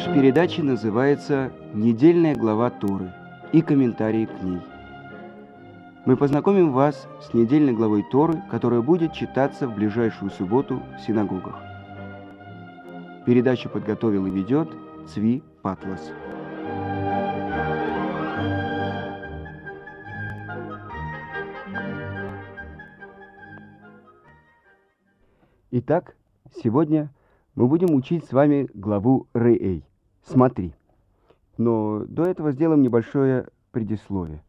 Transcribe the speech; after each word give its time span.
Наша 0.00 0.14
передача 0.14 0.62
называется 0.62 1.52
«Недельная 1.74 2.34
глава 2.34 2.70
Торы» 2.70 3.12
и 3.52 3.60
комментарии 3.60 4.24
к 4.24 4.42
ней. 4.42 4.62
Мы 6.06 6.16
познакомим 6.16 6.72
вас 6.72 7.06
с 7.20 7.34
недельной 7.34 7.74
главой 7.74 8.02
Торы, 8.10 8.42
которая 8.50 8.80
будет 8.80 9.12
читаться 9.12 9.68
в 9.68 9.74
ближайшую 9.74 10.30
субботу 10.30 10.82
в 10.96 11.00
синагогах. 11.02 11.54
Передачу 13.26 13.68
подготовил 13.68 14.24
и 14.24 14.30
ведет 14.30 14.70
Цви 15.06 15.42
Патлас. 15.60 16.10
Итак, 25.72 26.16
сегодня 26.62 27.12
мы 27.54 27.68
будем 27.68 27.94
учить 27.94 28.24
с 28.24 28.32
вами 28.32 28.66
главу 28.72 29.26
Рей. 29.34 29.84
Смотри. 30.22 30.74
Но 31.56 32.04
до 32.06 32.24
этого 32.24 32.52
сделаем 32.52 32.82
небольшое 32.82 33.48
предисловие. 33.70 34.42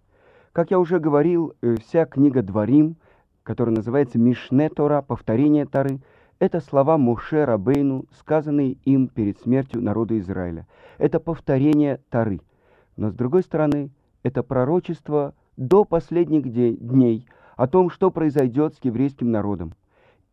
Как 0.53 0.71
я 0.71 0.80
уже 0.80 0.99
говорил, 0.99 1.53
э, 1.61 1.75
вся 1.77 2.05
книга 2.05 2.41
Дворим, 2.41 2.95
которая 3.44 3.75
называется 3.75 4.20
Мишне 4.20 4.70
Тора, 4.70 5.02
повторение 5.02 5.66
Тары, 5.66 5.99
это 6.39 6.59
слова 6.59 6.97
Муше 6.97 7.45
Рабейну, 7.45 8.05
сказанные 8.20 8.77
им 8.85 9.07
перед 9.07 9.39
смертью 9.39 9.81
народа 9.81 10.17
Израиля. 10.19 10.67
Это 10.97 11.19
повторение 11.19 12.00
Тары. 12.09 12.41
Но 12.97 13.11
с 13.11 13.13
другой 13.13 13.44
стороны, 13.44 13.91
это 14.23 14.44
пророчество 14.44 15.33
до 15.58 15.85
последних 15.85 16.52
дней 16.52 17.28
о 17.56 17.67
том, 17.67 17.89
что 17.89 18.11
произойдет 18.11 18.75
с 18.75 18.83
еврейским 18.83 19.31
народом. 19.31 19.73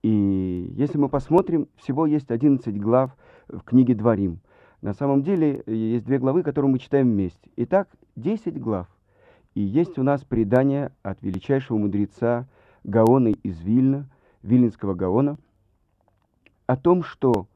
И 0.02 0.73
если 0.77 0.98
мы 0.98 1.08
посмотрим, 1.08 1.69
всего 1.77 2.06
есть 2.06 2.30
11 2.30 2.80
глав 2.80 3.17
в 3.48 3.61
книге 3.61 3.95
Дворим. 3.95 4.41
На 4.81 4.95
самом 4.95 5.23
деле 5.23 5.62
есть 5.67 6.05
две 6.05 6.19
главы, 6.19 6.43
которые 6.43 6.71
мы 6.71 6.79
читаем 6.79 7.11
вместе. 7.11 7.51
Итак, 7.57 7.89
10 8.17 8.61
глав. 8.61 8.87
И 9.55 9.61
есть 9.61 9.98
у 9.98 10.03
нас 10.03 10.23
предание 10.23 10.93
от 11.03 11.20
величайшего 11.23 11.79
мудреца 11.79 12.47
Гаона 12.85 13.29
из 13.29 13.61
Вильна, 13.61 14.09
Вильнинского 14.43 14.95
Гаона, 14.95 15.37
о 16.67 16.77
том, 16.77 17.03
что 17.03 17.48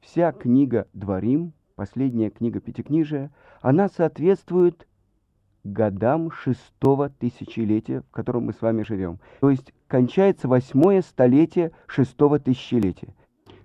вся 0.00 0.32
книга 0.32 0.86
Дворим, 0.94 1.52
последняя 1.74 2.30
книга 2.30 2.60
Пятикнижия, 2.60 3.30
она 3.60 3.88
соответствует 3.88 4.86
годам 5.64 6.30
шестого 6.30 7.10
тысячелетия, 7.10 8.00
в 8.00 8.10
котором 8.10 8.46
мы 8.46 8.52
с 8.52 8.62
вами 8.62 8.82
живем. 8.82 9.18
То 9.40 9.50
есть 9.50 9.72
кончается 9.86 10.48
восьмое 10.48 11.02
столетие 11.02 11.72
шестого 11.86 12.38
тысячелетия. 12.38 13.14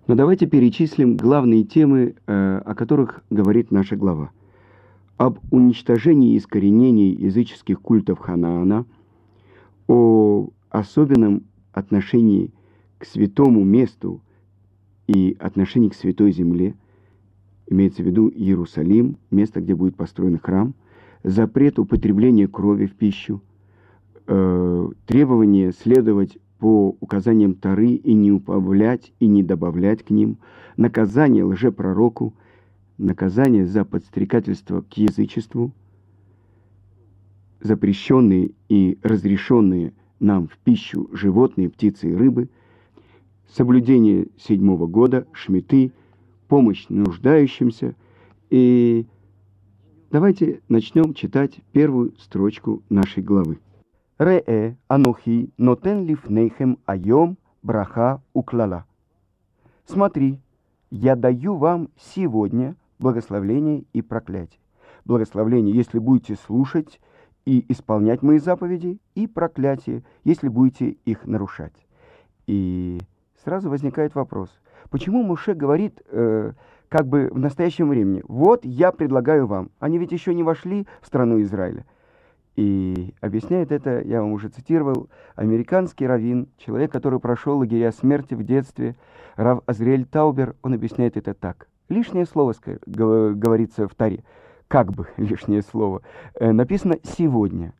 Но 0.07 0.15
давайте 0.15 0.47
перечислим 0.47 1.17
главные 1.17 1.63
темы, 1.63 2.15
э, 2.25 2.61
о 2.65 2.75
которых 2.75 3.23
говорит 3.29 3.71
наша 3.71 3.95
глава. 3.95 4.31
Об 5.17 5.39
уничтожении 5.51 6.33
и 6.33 6.37
искоренении 6.37 7.19
языческих 7.21 7.81
культов 7.81 8.19
Ханаана, 8.19 8.85
о 9.87 10.49
особенном 10.69 11.43
отношении 11.73 12.51
к 12.97 13.05
святому 13.05 13.63
месту 13.63 14.21
и 15.07 15.35
отношении 15.39 15.89
к 15.89 15.95
святой 15.95 16.31
земле, 16.31 16.75
имеется 17.69 18.01
в 18.01 18.05
виду 18.05 18.29
Иерусалим, 18.29 19.17
место, 19.29 19.61
где 19.61 19.75
будет 19.75 19.95
построен 19.95 20.39
храм– 20.39 20.73
запрет 21.23 21.79
употребления 21.79 22.47
крови 22.47 22.85
в 22.85 22.95
пищу, 22.95 23.41
э, 24.27 24.89
требование 25.05 25.71
следовать 25.71 26.37
по 26.59 26.95
указаниям 26.99 27.55
Тары 27.55 27.91
и 27.91 28.13
не 28.13 28.31
убавлять 28.31 29.11
и 29.19 29.27
не 29.27 29.43
добавлять 29.43 30.03
к 30.03 30.09
ним, 30.09 30.37
наказание 30.75 31.43
лжепророку, 31.43 32.33
наказание 32.97 33.65
за 33.65 33.85
подстрекательство 33.85 34.81
к 34.81 34.97
язычеству, 34.97 35.71
запрещенные 37.61 38.51
и 38.69 38.97
разрешенные 39.03 39.93
нам 40.19 40.47
в 40.47 40.57
пищу 40.57 41.09
животные, 41.13 41.69
птицы 41.69 42.11
и 42.11 42.15
рыбы, 42.15 42.49
соблюдение 43.49 44.27
седьмого 44.37 44.87
года, 44.87 45.27
шмиты, 45.31 45.91
помощь 46.47 46.85
нуждающимся 46.89 47.95
и 48.49 49.05
Давайте 50.09 50.61
начнем 50.69 51.13
читать 51.13 51.59
первую 51.73 52.13
строчку 52.17 52.81
нашей 52.87 53.21
главы. 53.21 53.59
Реэ 54.19 54.75
анухи 54.87 55.51
нотен 55.57 56.05
лифнейхем 56.05 56.79
айом 56.87 57.37
браха 57.61 58.19
уклала. 58.33 58.85
Смотри, 59.85 60.39
я 60.89 61.15
даю 61.15 61.55
вам 61.55 61.89
сегодня 61.99 62.75
благословление 62.97 63.83
и 63.93 64.01
проклятие. 64.01 64.59
Благословление, 65.05 65.75
если 65.75 65.99
будете 65.99 66.35
слушать 66.35 66.99
и 67.45 67.63
исполнять 67.71 68.23
мои 68.23 68.39
заповеди, 68.39 68.97
и 69.13 69.27
проклятие, 69.27 70.03
если 70.23 70.47
будете 70.47 70.97
их 71.05 71.27
нарушать. 71.27 71.85
И 72.47 72.99
сразу 73.43 73.69
возникает 73.69 74.15
вопрос, 74.15 74.49
почему 74.89 75.21
Муше 75.21 75.53
говорит, 75.53 76.01
э, 76.07 76.53
как 76.89 77.07
бы 77.07 77.29
в 77.31 77.37
настоящем 77.37 77.89
времени. 77.89 78.23
Вот 78.27 78.65
я 78.65 78.91
предлагаю 78.91 79.45
вам. 79.45 79.69
Они 79.79 79.99
ведь 79.99 80.11
еще 80.11 80.33
не 80.33 80.41
вошли 80.41 80.87
в 81.01 81.07
страну 81.07 81.39
Израиля. 81.41 81.85
И 82.57 83.13
объясняет 83.21 83.71
это, 83.71 84.01
я 84.01 84.19
вам 84.19 84.31
уже 84.31 84.49
цитировал, 84.49 85.09
американский 85.35 86.07
раввин, 86.07 86.47
человек, 86.57 86.91
который 86.91 87.19
прошел 87.19 87.59
лагеря 87.59 87.91
смерти 87.91 88.33
в 88.33 88.43
детстве, 88.43 88.95
Рав 89.35 89.61
Азриэль 89.67 90.05
Таубер, 90.05 90.55
он 90.63 90.73
объясняет 90.73 91.17
это 91.17 91.35
так. 91.35 91.67
Лишнее 91.87 92.25
слово 92.25 92.55
говорится 92.87 93.87
в 93.87 93.93
Таре, 93.93 94.23
как 94.67 94.91
бы 94.91 95.07
лишнее 95.17 95.61
слово, 95.61 96.01
э, 96.33 96.51
написано 96.51 96.97
«сегодня». 97.03 97.73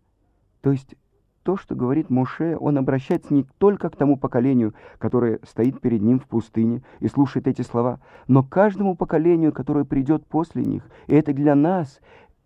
То 0.62 0.72
есть 0.72 0.96
то, 1.42 1.58
что 1.58 1.74
говорит 1.74 2.12
Моше, 2.12 2.56
он 2.60 2.78
обращается 2.78 3.34
не 3.34 3.48
только 3.58 3.90
к 3.90 3.96
тому 3.96 4.16
поколению, 4.16 4.76
которое 5.00 5.40
стоит 5.44 5.82
перед 5.82 6.04
ним 6.04 6.20
в 6.20 6.28
пустыне 6.28 6.84
и 7.00 7.08
слушает 7.08 7.48
эти 7.48 7.64
слова, 7.64 8.00
но 8.28 8.44
каждому 8.44 8.96
поколению, 8.96 9.54
которое 9.54 9.86
придет 9.86 10.28
после 10.28 10.64
них. 10.64 10.84
И 11.08 11.16
это 11.16 11.34
для 11.34 11.56
нас 11.56 12.00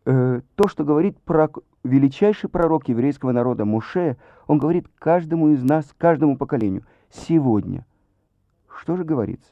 э, 0.05 0.39
то, 0.55 0.67
что 0.69 0.85
говорит 0.85 1.19
про 1.19 1.49
величайший 1.83 2.49
пророк 2.49 2.87
еврейского 2.89 3.31
народа 3.31 3.65
Моше, 3.65 4.17
он 4.47 4.57
говорит 4.57 4.87
каждому 4.99 5.49
из 5.49 5.63
нас, 5.63 5.85
каждому 5.97 6.37
поколению, 6.37 6.83
сегодня. 7.09 7.85
Что 8.69 8.95
же 8.95 9.03
говорится? 9.03 9.51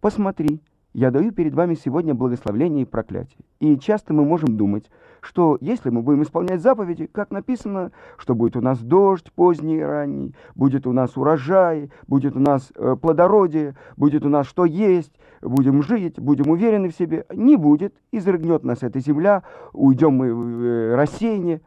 Посмотри, 0.00 0.60
я 0.92 1.10
даю 1.10 1.32
перед 1.32 1.54
вами 1.54 1.74
сегодня 1.74 2.14
благословление 2.14 2.82
и 2.82 2.86
проклятие. 2.86 3.38
И 3.60 3.78
часто 3.78 4.12
мы 4.12 4.24
можем 4.24 4.56
думать, 4.56 4.90
что 5.20 5.56
если 5.60 5.90
мы 5.90 6.02
будем 6.02 6.22
исполнять 6.22 6.60
заповеди, 6.60 7.06
как 7.06 7.30
написано, 7.30 7.92
что 8.16 8.34
будет 8.34 8.56
у 8.56 8.60
нас 8.60 8.80
дождь 8.80 9.30
поздний 9.32 9.76
и 9.76 9.82
ранний, 9.82 10.34
будет 10.54 10.86
у 10.86 10.92
нас 10.92 11.16
урожай, 11.16 11.90
будет 12.08 12.36
у 12.36 12.40
нас 12.40 12.72
э, 12.74 12.96
плодородие, 13.00 13.76
будет 13.96 14.24
у 14.24 14.28
нас 14.28 14.46
что 14.46 14.64
есть, 14.64 15.12
будем 15.42 15.82
жить, 15.82 16.18
будем 16.18 16.50
уверены 16.50 16.88
в 16.88 16.96
себе. 16.96 17.26
Не 17.32 17.56
будет, 17.56 17.94
изрыгнет 18.10 18.64
нас 18.64 18.82
эта 18.82 18.98
земля, 18.98 19.44
уйдем 19.72 20.14
мы 20.14 20.34
в 20.34 20.64
э, 20.64 20.94
рассеяние. 20.96 21.60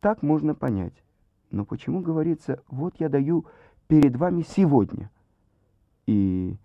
Так 0.00 0.22
можно 0.22 0.54
понять. 0.54 0.94
Но 1.50 1.64
почему 1.64 2.00
говорится, 2.00 2.62
вот 2.68 2.94
я 2.98 3.08
даю 3.08 3.44
перед 3.86 4.16
вами 4.16 4.44
сегодня? 4.48 5.10
И 6.06 6.56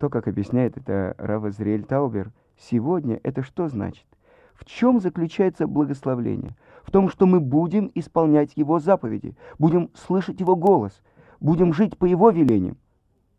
то, 0.00 0.08
как 0.08 0.26
объясняет 0.26 0.78
это 0.78 1.14
Рава 1.18 1.50
Зриэль 1.50 1.84
Таубер, 1.84 2.32
сегодня 2.56 3.20
это 3.22 3.42
что 3.42 3.68
значит? 3.68 4.06
В 4.54 4.64
чем 4.64 4.98
заключается 4.98 5.66
благословление? 5.66 6.56
В 6.82 6.90
том, 6.90 7.10
что 7.10 7.26
мы 7.26 7.38
будем 7.38 7.90
исполнять 7.94 8.56
Его 8.56 8.80
заповеди, 8.80 9.36
будем 9.58 9.90
слышать 9.94 10.40
Его 10.40 10.56
голос, 10.56 11.02
будем 11.38 11.74
жить 11.74 11.98
по 11.98 12.06
Его 12.06 12.30
велениям. 12.30 12.78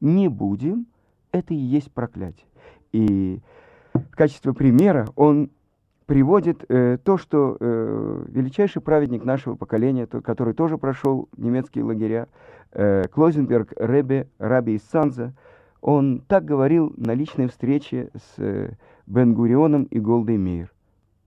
Не 0.02 0.28
будем, 0.28 0.86
это 1.32 1.56
и 1.56 1.58
есть 1.58 1.92
проклятие. 1.92 2.46
И 2.92 3.40
в 3.96 4.16
качестве 4.16 4.54
примера 4.54 5.08
он 5.16 5.50
приводит 6.06 6.64
э, 6.70 7.00
то, 7.04 7.18
что 7.18 7.58
э, 7.60 8.26
величайший 8.28 8.84
праведник 8.84 9.26
нашего 9.26 9.56
поколения, 9.56 10.06
то, 10.06 10.22
который 10.22 10.54
тоже 10.54 10.78
прошел 10.78 11.28
немецкие 11.38 11.86
лагеря, 11.86 12.28
э, 12.72 13.08
Клозенберг 13.12 13.74
Ребе 13.78 14.28
Раби 14.38 14.76
из 14.76 14.84
Санза, 14.84 15.34
он 15.82 16.22
так 16.28 16.46
говорил 16.46 16.94
на 16.96 17.14
личной 17.14 17.48
встрече 17.48 18.12
с 18.16 18.40
э, 18.40 18.74
Бен-Гурионом 19.08 19.84
и 19.86 20.00
Голдой 20.00 20.38
Мейер. 20.38 20.72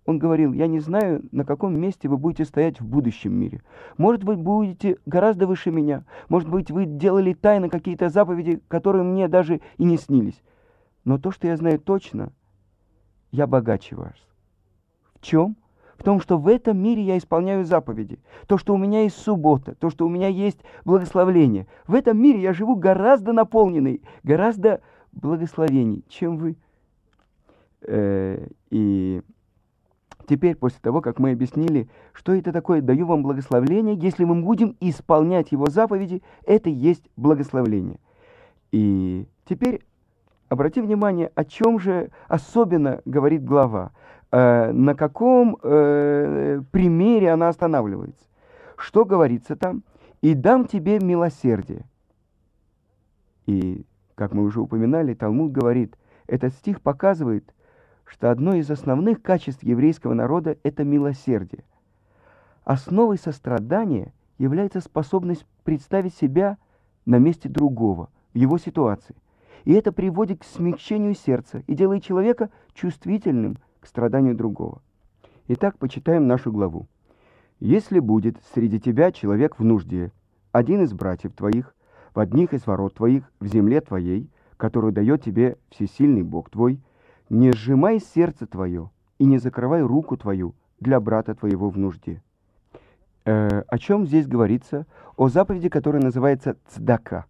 Он 0.07 0.19
говорил, 0.19 0.53
я 0.53 0.67
не 0.67 0.81
знаю, 0.81 1.25
на 1.33 1.45
каком 1.45 1.79
месте 1.81 2.09
вы 2.09 2.19
будете 2.19 2.45
стоять 2.45 2.81
в 2.81 2.87
будущем 2.87 3.33
мире. 3.33 3.63
Может 3.97 4.23
быть, 4.23 4.39
будете 4.39 4.99
гораздо 5.07 5.47
выше 5.47 5.71
меня. 5.71 6.05
Может 6.29 6.49
быть, 6.49 6.71
вы 6.71 6.85
делали 6.85 7.33
тайно 7.33 7.69
какие-то 7.69 8.11
заповеди, 8.11 8.61
которые 8.69 9.03
мне 9.03 9.29
даже 9.29 9.61
и 9.79 9.85
не 9.85 9.97
снились. 9.97 10.41
Но 11.05 11.19
то, 11.19 11.31
что 11.31 11.47
я 11.47 11.57
знаю 11.57 11.81
точно, 11.81 12.33
я 13.31 13.47
богаче 13.47 13.97
вас. 13.97 14.15
В 15.15 15.23
чем? 15.23 15.57
В 16.05 16.07
том, 16.07 16.21
что 16.21 16.37
в 16.37 16.49
этом 16.49 16.77
мире 16.77 17.01
я 17.03 17.17
исполняю 17.17 17.65
заповеди, 17.65 18.19
то, 18.47 18.59
что 18.59 18.75
у 18.75 18.77
меня 18.77 19.05
есть 19.05 19.17
суббота, 19.17 19.75
то, 19.75 19.89
что 19.89 20.05
у 20.05 20.11
меня 20.11 20.29
есть 20.29 20.59
благословление. 20.85 21.67
В 21.87 21.95
этом 21.95 22.21
мире 22.21 22.43
я 22.43 22.53
живу 22.53 22.77
гораздо 22.77 23.33
наполненный, 23.33 24.03
гораздо 24.23 24.83
благословений, 25.13 26.05
чем 26.11 26.37
вы. 26.37 26.57
Э, 27.81 28.49
и 28.69 29.23
теперь, 30.29 30.57
после 30.57 30.79
того, 30.83 31.01
как 31.01 31.19
мы 31.19 31.31
объяснили, 31.31 31.89
что 32.13 32.35
это 32.35 32.53
такое 32.53 32.83
«даю 32.83 33.07
вам 33.07 33.23
благословление», 33.23 33.97
если 33.97 34.25
мы 34.25 34.43
будем 34.43 34.77
исполнять 34.81 35.53
его 35.53 35.71
заповеди, 35.71 36.23
это 36.45 36.69
есть 36.69 37.09
благословление. 37.17 37.99
И 38.73 39.27
теперь 39.47 39.81
обратим 40.51 40.85
внимание, 40.85 41.33
о 41.35 41.47
чем 41.47 41.79
же 41.79 42.11
особенно 42.29 43.01
говорит 43.07 43.43
глава, 43.43 43.93
на 44.35 44.95
каком 44.95 45.59
э, 45.63 46.61
примере 46.73 47.31
она 47.31 47.49
останавливается. 47.49 48.27
Что 48.77 49.05
говорится 49.05 49.55
там? 49.57 49.83
«И 50.23 50.35
дам 50.35 50.67
тебе 50.67 50.99
милосердие». 50.99 51.85
И, 53.47 53.85
как 54.15 54.33
мы 54.33 54.43
уже 54.43 54.61
упоминали, 54.61 55.15
Талмуд 55.15 55.53
говорит, 55.53 55.97
этот 56.27 56.55
стих 56.55 56.81
показывает, 56.81 57.55
что 58.05 58.31
одно 58.31 58.55
из 58.55 58.71
основных 58.71 59.23
качеств 59.23 59.63
еврейского 59.63 60.15
народа– 60.15 60.57
это 60.63 60.83
милосердие. 60.83 61.65
Основой 62.65 63.19
сострадания 63.19 64.13
является 64.39 64.81
способность 64.81 65.47
представить 65.63 66.15
себя 66.15 66.57
на 67.05 67.19
месте 67.19 67.49
другого, 67.49 68.09
в 68.33 68.39
его 68.39 68.59
ситуации. 68.59 69.15
И 69.65 69.73
это 69.73 69.93
приводит 69.93 70.41
к 70.41 70.45
смягчению 70.45 71.15
сердца 71.15 71.63
и 71.67 71.75
делает 71.75 72.03
человека 72.03 72.51
чувствительным 72.73 73.59
к 73.85 73.87
страданию 73.87 74.35
другого. 74.35 74.83
Итак, 75.49 75.79
почитаем 75.79 76.27
нашу 76.27 76.51
главу. 76.51 76.89
«Если 77.61 77.99
будет 78.01 78.37
среди 78.55 78.81
тебя 78.81 79.13
человек 79.13 79.59
в 79.59 79.65
нужде, 79.65 80.11
один 80.53 80.83
из 80.83 80.93
братьев 80.93 81.35
твоих, 81.35 81.75
в 82.15 82.19
одних 82.19 82.55
из 82.55 82.67
ворот 82.67 82.95
твоих, 82.95 83.31
в 83.41 83.47
земле 83.47 83.81
твоей, 83.81 84.31
которую 84.57 84.93
дает 84.93 85.23
тебе 85.23 85.59
всесильный 85.69 86.23
Бог 86.23 86.49
твой, 86.49 86.81
не 87.29 87.53
сжимай 87.53 88.01
сердце 88.01 88.47
твое 88.47 88.91
и 89.19 89.25
не 89.25 89.39
закрывай 89.39 89.83
руку 89.83 90.17
твою 90.17 90.55
для 90.81 90.99
брата 90.99 91.35
твоего 91.35 91.69
в 91.69 91.77
нужде. 91.77 92.23
Э, 93.27 93.63
о 93.67 93.79
чем 93.79 94.07
здесь 94.07 94.27
говорится? 94.27 94.87
О 95.17 95.29
заповеди, 95.29 95.69
которая 95.69 96.03
называется 96.03 96.57
цдака. 96.69 97.27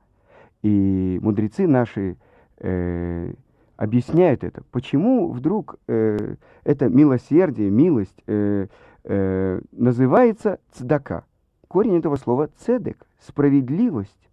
И 0.63 1.19
мудрецы 1.21 1.67
наши 1.67 2.17
э, 2.59 3.33
объясняют 3.77 4.45
это. 4.45 4.63
Почему 4.71 5.31
вдруг 5.31 5.77
э, 5.89 6.37
это 6.65 6.89
милосердие, 6.89 7.71
милость 7.71 8.23
э, 8.27 8.69
э, 9.05 9.61
называется 9.73 10.59
цдака? 10.73 11.25
Корень 11.69 11.99
этого 11.99 12.17
слова 12.17 12.49
цедек, 12.59 13.07
справедливость. 13.21 14.29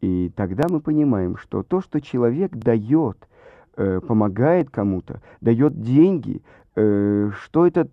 И 0.00 0.32
тогда 0.36 0.68
мы 0.68 0.80
понимаем, 0.80 1.36
что 1.36 1.62
то, 1.62 1.80
что 1.80 2.00
человек 2.00 2.54
дает, 2.56 3.28
э, 3.76 4.00
помогает 4.00 4.70
кому-то, 4.70 5.20
дает 5.40 5.80
деньги, 5.80 6.42
э, 6.74 7.30
что 7.34 7.66
это 7.66 7.88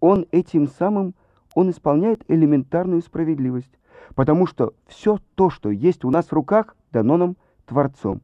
он 0.00 0.26
этим 0.30 0.68
самым 0.68 1.14
он 1.54 1.70
исполняет 1.70 2.22
элементарную 2.28 3.00
справедливость, 3.00 3.72
потому 4.14 4.46
что 4.46 4.74
все 4.86 5.18
то, 5.34 5.48
что 5.48 5.70
есть 5.70 6.04
у 6.04 6.10
нас 6.10 6.26
в 6.26 6.32
руках, 6.32 6.76
дано 6.92 7.16
нам 7.16 7.36
Творцом. 7.64 8.20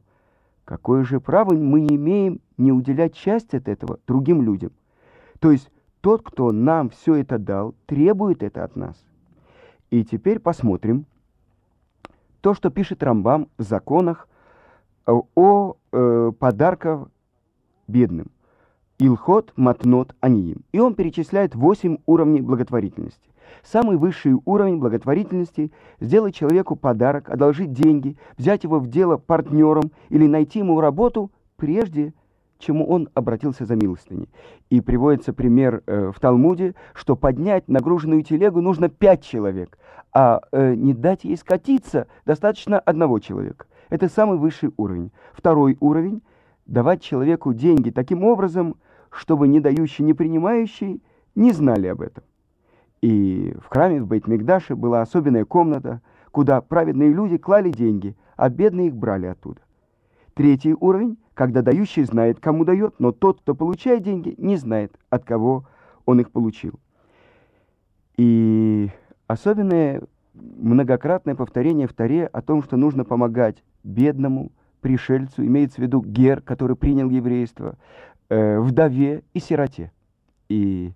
Какое 0.65 1.03
же 1.03 1.19
право 1.19 1.53
мы 1.53 1.81
не 1.81 1.95
имеем 1.95 2.39
не 2.57 2.71
уделять 2.71 3.13
часть 3.15 3.53
от 3.53 3.67
этого 3.67 3.99
другим 4.07 4.41
людям? 4.41 4.71
То 5.39 5.51
есть 5.51 5.69
тот, 6.01 6.21
кто 6.23 6.51
нам 6.51 6.89
все 6.89 7.15
это 7.15 7.37
дал, 7.37 7.75
требует 7.85 8.43
это 8.43 8.63
от 8.63 8.75
нас. 8.75 8.95
И 9.89 10.03
теперь 10.03 10.39
посмотрим 10.39 11.05
то, 12.41 12.53
что 12.53 12.69
пишет 12.69 13.03
Рамбам 13.03 13.49
в 13.57 13.63
законах 13.63 14.27
о 15.05 15.75
э, 15.91 16.31
подарках 16.37 17.09
бедным. 17.87 18.27
Илхот 18.99 19.51
Матнот 19.57 20.15
Аниим. 20.21 20.63
И 20.71 20.79
он 20.79 20.95
перечисляет 20.95 21.55
восемь 21.55 21.97
уровней 22.05 22.41
благотворительности. 22.41 23.29
Самый 23.63 23.97
высший 23.97 24.35
уровень 24.45 24.77
благотворительности– 24.77 25.71
сделать 25.99 26.35
человеку 26.35 26.75
подарок, 26.75 27.29
одолжить 27.29 27.71
деньги, 27.71 28.17
взять 28.37 28.63
его 28.63 28.79
в 28.79 28.87
дело 28.87 29.17
партнером 29.17 29.91
или 30.09 30.27
найти 30.27 30.59
ему 30.59 30.81
работу, 30.81 31.31
прежде 31.55 32.13
чему 32.59 32.85
он 32.87 33.09
обратился 33.13 33.65
за 33.65 33.75
милостыней. 33.75 34.29
И 34.69 34.81
приводится 34.81 35.33
пример 35.33 35.83
э, 35.85 36.11
в 36.13 36.19
Талмуде, 36.19 36.75
что 36.93 37.15
поднять 37.15 37.67
нагруженную 37.67 38.23
телегу 38.23 38.61
нужно 38.61 38.89
пять 38.89 39.23
человек, 39.23 39.77
а 40.13 40.41
э, 40.51 40.75
не 40.75 40.93
дать 40.93 41.23
ей 41.23 41.37
скатиться 41.37 42.07
достаточно 42.25 42.79
одного 42.79 43.19
человека. 43.19 43.65
Это 43.89 44.09
самый 44.09 44.37
высший 44.37 44.71
уровень. 44.77 45.11
Второй 45.33 45.77
уровень– 45.79 46.21
давать 46.65 47.01
человеку 47.01 47.53
деньги 47.53 47.89
таким 47.89 48.23
образом, 48.23 48.75
чтобы 49.09 49.47
не 49.47 49.59
дающий, 49.59 50.03
не 50.03 50.13
принимающий 50.13 51.01
не 51.35 51.51
знали 51.51 51.87
об 51.87 52.01
этом. 52.01 52.23
И 53.03 53.53
в 53.61 53.67
храме 53.67 54.01
в 54.01 54.07
Бейт-Мигдаше 54.07 54.77
была 54.77 55.01
особенная 55.01 55.43
комната, 55.43 55.99
куда 56.31 56.61
праведные 56.61 57.11
люди 57.11 57.37
клали 57.37 57.69
деньги, 57.69 58.15
а 58.37 58.47
бедные 58.47 58.87
их 58.87 58.95
брали 58.95 59.25
оттуда. 59.25 59.59
Третий 60.35 60.73
уровень, 60.73 61.17
когда 61.33 61.61
дающий 61.61 62.05
знает, 62.05 62.39
кому 62.39 62.63
дает, 62.63 62.95
но 62.99 63.11
тот, 63.11 63.41
кто 63.41 63.55
получает 63.55 64.03
деньги, 64.03 64.35
не 64.37 64.55
знает, 64.55 64.97
от 65.09 65.25
кого 65.25 65.65
он 66.05 66.21
их 66.21 66.31
получил. 66.31 66.79
И 68.15 68.89
особенное 69.27 70.03
многократное 70.33 71.35
повторение 71.35 71.89
в 71.89 71.93
Таре 71.93 72.25
о 72.27 72.41
том, 72.41 72.63
что 72.63 72.77
нужно 72.77 73.03
помогать 73.03 73.65
бедному, 73.83 74.53
пришельцу, 74.79 75.45
имеется 75.45 75.81
в 75.81 75.83
виду 75.83 76.01
гер, 76.01 76.39
который 76.39 76.77
принял 76.77 77.09
еврейство, 77.09 77.75
э, 78.29 78.61
вдове 78.61 79.23
и 79.33 79.39
сироте. 79.39 79.91
И 80.47 80.93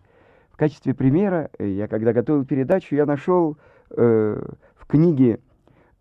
в 0.58 0.60
качестве 0.60 0.96
примера, 0.96 1.52
э, 1.60 1.68
я 1.68 1.88
когда 1.88 2.14
готовил 2.14 2.44
передачу, 2.44 2.96
я 2.96 3.06
нашел 3.06 3.60
э, 3.92 4.42
в 4.76 4.88
книге 4.88 5.40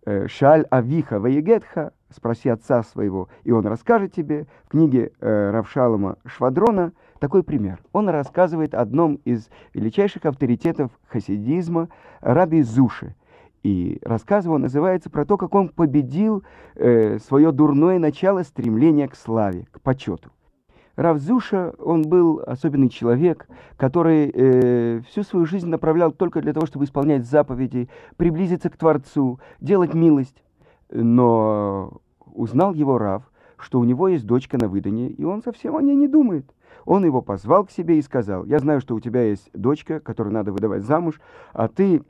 э, 0.07 0.29
«Шаль 0.29 0.65
Авиха 0.71 1.21
Ваегетха» 1.21 1.93
«Спроси 2.09 2.49
отца 2.49 2.83
своего, 2.83 3.29
и 3.45 3.53
он 3.53 3.67
расскажет 3.67 4.15
тебе» 4.15 4.47
в 4.65 4.71
книге 4.71 5.13
э, 5.21 5.51
Равшалома 5.51 6.17
Швадрона 6.25 6.93
такой 7.19 7.43
пример. 7.43 7.81
Он 7.93 8.09
рассказывает 8.09 8.75
о 8.75 8.81
одном 8.81 9.17
из 9.27 9.51
величайших 9.75 10.25
авторитетов 10.25 10.91
хасидизма, 11.07 11.91
Раби 12.23 12.63
Зуши– 12.63 13.15
и 13.63 13.99
рассказ 14.03 14.45
его 14.45 14.59
называется 14.59 15.11
про 15.11 15.27
то, 15.27 15.37
как 15.37 15.53
он 15.55 15.71
победил 15.71 16.45
э, 16.77 17.19
свое 17.19 17.51
дурное 17.51 17.99
начало 17.99 18.45
стремления 18.45 19.09
к 19.09 19.17
славе, 19.17 19.67
к 19.73 19.81
почету. 19.81 20.31
Равзуша, 20.97 21.75
он 21.79 22.03
был 22.03 22.43
особенный 22.47 22.89
человек, 22.89 23.47
который 23.77 24.31
э, 24.33 25.01
всю 25.09 25.23
свою 25.23 25.45
жизнь 25.45 25.69
направлял 25.69 26.11
только 26.11 26.41
для 26.41 26.55
того, 26.55 26.67
чтобы 26.67 26.87
исполнять 26.87 27.27
заповеди, 27.27 27.89
приблизиться 28.17 28.71
к 28.71 28.77
Творцу, 28.77 29.39
делать 29.61 29.93
милость. 29.93 30.43
Но 30.91 32.01
узнал 32.25 32.73
его 32.73 32.97
Рав, 32.97 33.31
что 33.59 33.79
у 33.79 33.85
него 33.85 34.09
есть 34.09 34.27
дочка 34.27 34.57
на 34.59 34.69
выданье, 34.69 35.11
и 35.11 35.23
он 35.25 35.43
совсем 35.43 35.77
о 35.77 35.83
ней 35.83 35.95
не 35.95 36.09
думает. 36.09 36.51
Он 36.87 37.05
его 37.05 37.21
позвал 37.21 37.67
к 37.67 37.71
себе 37.71 37.99
и 37.99 38.03
сказал, 38.03 38.45
я 38.47 38.59
знаю, 38.59 38.81
что 38.81 38.95
у 38.95 39.01
тебя 39.01 39.23
есть 39.23 39.51
дочка, 39.53 40.01
которую 40.01 40.33
надо 40.33 40.53
выдавать 40.53 40.85
замуж, 40.85 41.21
а 41.53 41.69
ты 41.69 42.03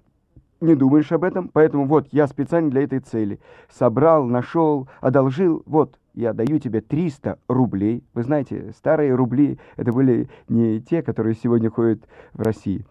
не 0.61 0.75
думаешь 0.75 1.11
об 1.13 1.25
этом, 1.25 1.49
поэтому 1.49 1.87
вот 1.87 2.09
я 2.13 2.27
специально 2.27 2.71
для 2.71 2.83
этой 2.83 3.01
цели 3.01 3.41
собрал, 3.69 4.27
нашел, 4.27 4.89
одолжил, 5.01 5.63
вот 5.67 5.99
я 6.17 6.33
даю 6.33 6.59
тебе 6.59 6.81
300 6.81 7.39
рублей. 7.47 8.03
Вы 8.15 8.23
знаете, 8.25 8.73
старые 8.77 9.15
рубли, 9.15 9.59
это 9.77 9.93
были 9.93 10.29
не 10.49 10.81
те, 10.81 11.03
которые 11.03 11.35
сегодня 11.35 11.71
ходят 11.71 12.01
в 12.33 12.43
России. 12.43 12.85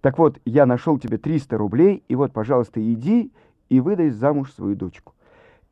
Так 0.00 0.18
вот, 0.18 0.38
я 0.44 0.66
нашел 0.66 0.98
тебе 0.98 1.18
300 1.18 1.58
рублей, 1.58 2.02
и 2.08 2.16
вот, 2.16 2.32
пожалуйста, 2.32 2.80
иди 2.80 3.30
и 3.68 3.80
выдай 3.80 4.08
замуж 4.08 4.50
свою 4.52 4.74
дочку. 4.74 5.14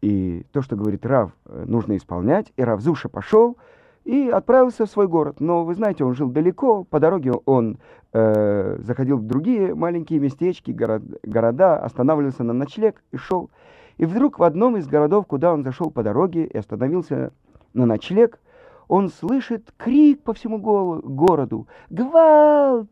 И 0.03 0.45
то, 0.53 0.63
что 0.63 0.77
говорит 0.77 1.05
Рав, 1.07 1.33
э, 1.47 1.65
нужно 1.67 1.97
исполнять. 1.97 2.53
И 2.57 2.63
Рав 2.63 2.81
Зуша 2.81 3.09
пошел, 3.09 3.57
и 4.05 4.29
отправился 4.29 4.87
в 4.87 4.91
свой 4.91 5.09
город. 5.09 5.41
Но, 5.41 5.65
вы 5.65 5.75
знаете, 5.75 6.05
он 6.05 6.15
жил 6.15 6.31
далеко, 6.31 6.85
по 6.85 7.01
дороге 7.01 7.33
он 7.47 7.79
э, 8.13 8.77
заходил 8.81 9.19
в 9.19 9.27
другие 9.27 9.75
маленькие 9.75 10.21
местечки, 10.21 10.71
город, 10.71 11.03
города, 11.23 11.79
останавливался 11.79 12.45
на 12.45 12.53
ночлег 12.53 13.03
и 13.13 13.17
шел. 13.17 13.51
И 13.99 14.07
вдруг 14.07 14.39
в 14.39 14.45
одном 14.45 14.77
из 14.77 14.87
городов, 14.87 15.27
куда 15.27 15.53
он 15.53 15.65
зашел 15.65 15.91
по 15.91 16.03
дороге 16.03 16.47
и 16.47 16.57
остановился 16.57 17.33
на 17.75 17.85
ночлег, 17.85 18.41
он 18.87 19.11
слышит 19.11 19.73
крик 19.77 20.23
по 20.23 20.33
всему 20.33 20.59
городу 20.59 21.67
«Гвалт! 21.91 22.89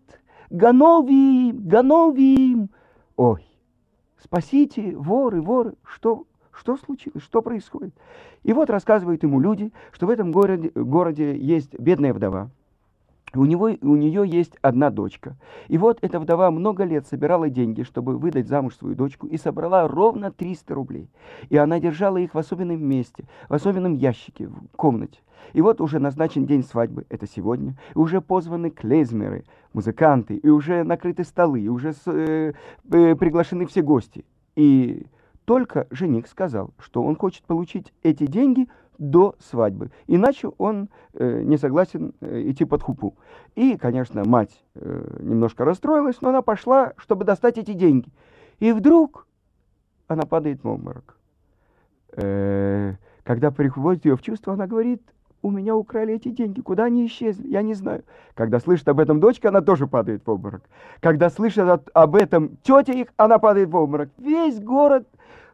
Гановим! 0.50 1.66
Гановим!» 1.66 2.70
Ой, 3.16 3.46
спасите, 4.22 4.94
воры, 4.96 5.40
воры, 5.40 5.74
что, 5.84 6.26
что 6.52 6.76
случилось? 6.76 7.22
Что 7.22 7.40
происходит? 7.40 7.94
И 8.42 8.52
вот 8.52 8.68
рассказывают 8.68 9.22
ему 9.22 9.40
люди, 9.40 9.72
что 9.92 10.06
в 10.06 10.10
этом 10.10 10.32
городе, 10.32 10.70
городе 10.74 11.36
есть 11.38 11.78
бедная 11.78 12.12
вдова, 12.12 12.50
у, 13.34 13.44
него, 13.44 13.70
у 13.80 13.96
нее 13.96 14.24
есть 14.26 14.56
одна 14.62 14.90
дочка. 14.90 15.36
И 15.68 15.78
вот 15.78 15.98
эта 16.02 16.20
вдова 16.20 16.50
много 16.50 16.84
лет 16.84 17.06
собирала 17.06 17.48
деньги, 17.48 17.82
чтобы 17.82 18.16
выдать 18.18 18.48
замуж 18.48 18.76
свою 18.76 18.94
дочку, 18.94 19.26
и 19.26 19.36
собрала 19.36 19.88
ровно 19.88 20.30
300 20.30 20.74
рублей. 20.74 21.10
И 21.48 21.56
она 21.56 21.80
держала 21.80 22.18
их 22.18 22.34
в 22.34 22.38
особенном 22.38 22.82
месте, 22.82 23.24
в 23.48 23.54
особенном 23.54 23.94
ящике, 23.94 24.46
в 24.46 24.68
комнате. 24.76 25.20
И 25.52 25.60
вот 25.60 25.80
уже 25.80 25.98
назначен 25.98 26.46
день 26.46 26.64
свадьбы, 26.64 27.06
это 27.08 27.26
сегодня, 27.26 27.76
и 27.94 27.98
уже 27.98 28.20
позваны 28.20 28.70
клейзмеры, 28.70 29.44
музыканты, 29.72 30.36
и 30.36 30.48
уже 30.48 30.82
накрыты 30.82 31.24
столы, 31.24 31.60
и 31.60 31.68
уже 31.68 31.94
э, 32.06 32.52
э, 32.90 33.14
приглашены 33.14 33.66
все 33.66 33.82
гости. 33.82 34.24
И 34.56 35.06
только 35.44 35.86
жених 35.90 36.26
сказал, 36.26 36.70
что 36.78 37.02
он 37.02 37.16
хочет 37.16 37.44
получить 37.44 37.92
эти 38.02 38.26
деньги– 38.26 38.68
до 38.98 39.34
свадьбы. 39.38 39.90
Иначе 40.06 40.48
он 40.58 40.88
э, 41.14 41.42
не 41.42 41.56
согласен 41.56 42.12
э, 42.20 42.50
идти 42.50 42.64
под 42.64 42.82
хупу. 42.82 43.14
И, 43.54 43.76
конечно, 43.76 44.24
мать 44.24 44.62
э, 44.74 45.18
немножко 45.20 45.64
расстроилась, 45.64 46.20
но 46.20 46.30
она 46.30 46.42
пошла, 46.42 46.92
чтобы 46.96 47.24
достать 47.24 47.58
эти 47.58 47.72
деньги. 47.72 48.10
И 48.58 48.72
вдруг 48.72 49.26
она 50.08 50.22
падает 50.22 50.62
в 50.62 50.68
обморок. 50.68 51.16
Э, 52.12 52.94
когда 53.24 53.50
приходит 53.50 54.04
ее 54.04 54.16
в 54.16 54.22
чувство, 54.22 54.54
она 54.54 54.66
говорит, 54.66 55.02
у 55.42 55.50
меня 55.50 55.76
украли 55.76 56.14
эти 56.14 56.28
деньги, 56.30 56.60
куда 56.60 56.84
они 56.84 57.06
исчезли, 57.06 57.48
я 57.48 57.62
не 57.62 57.74
знаю. 57.74 58.04
Когда 58.34 58.58
слышит 58.58 58.88
об 58.88 59.00
этом 59.00 59.20
дочка, 59.20 59.48
она 59.48 59.60
тоже 59.60 59.86
падает 59.86 60.26
в 60.26 60.30
обморок. 60.30 60.62
Когда 61.00 61.30
слышит 61.30 61.68
от, 61.68 61.88
об 61.94 62.16
этом 62.16 62.56
тетя 62.62 62.92
их, 62.92 63.08
она 63.16 63.38
падает 63.38 63.68
в 63.68 63.76
обморок. 63.76 64.10
Весь 64.18 64.60
город 64.60 65.06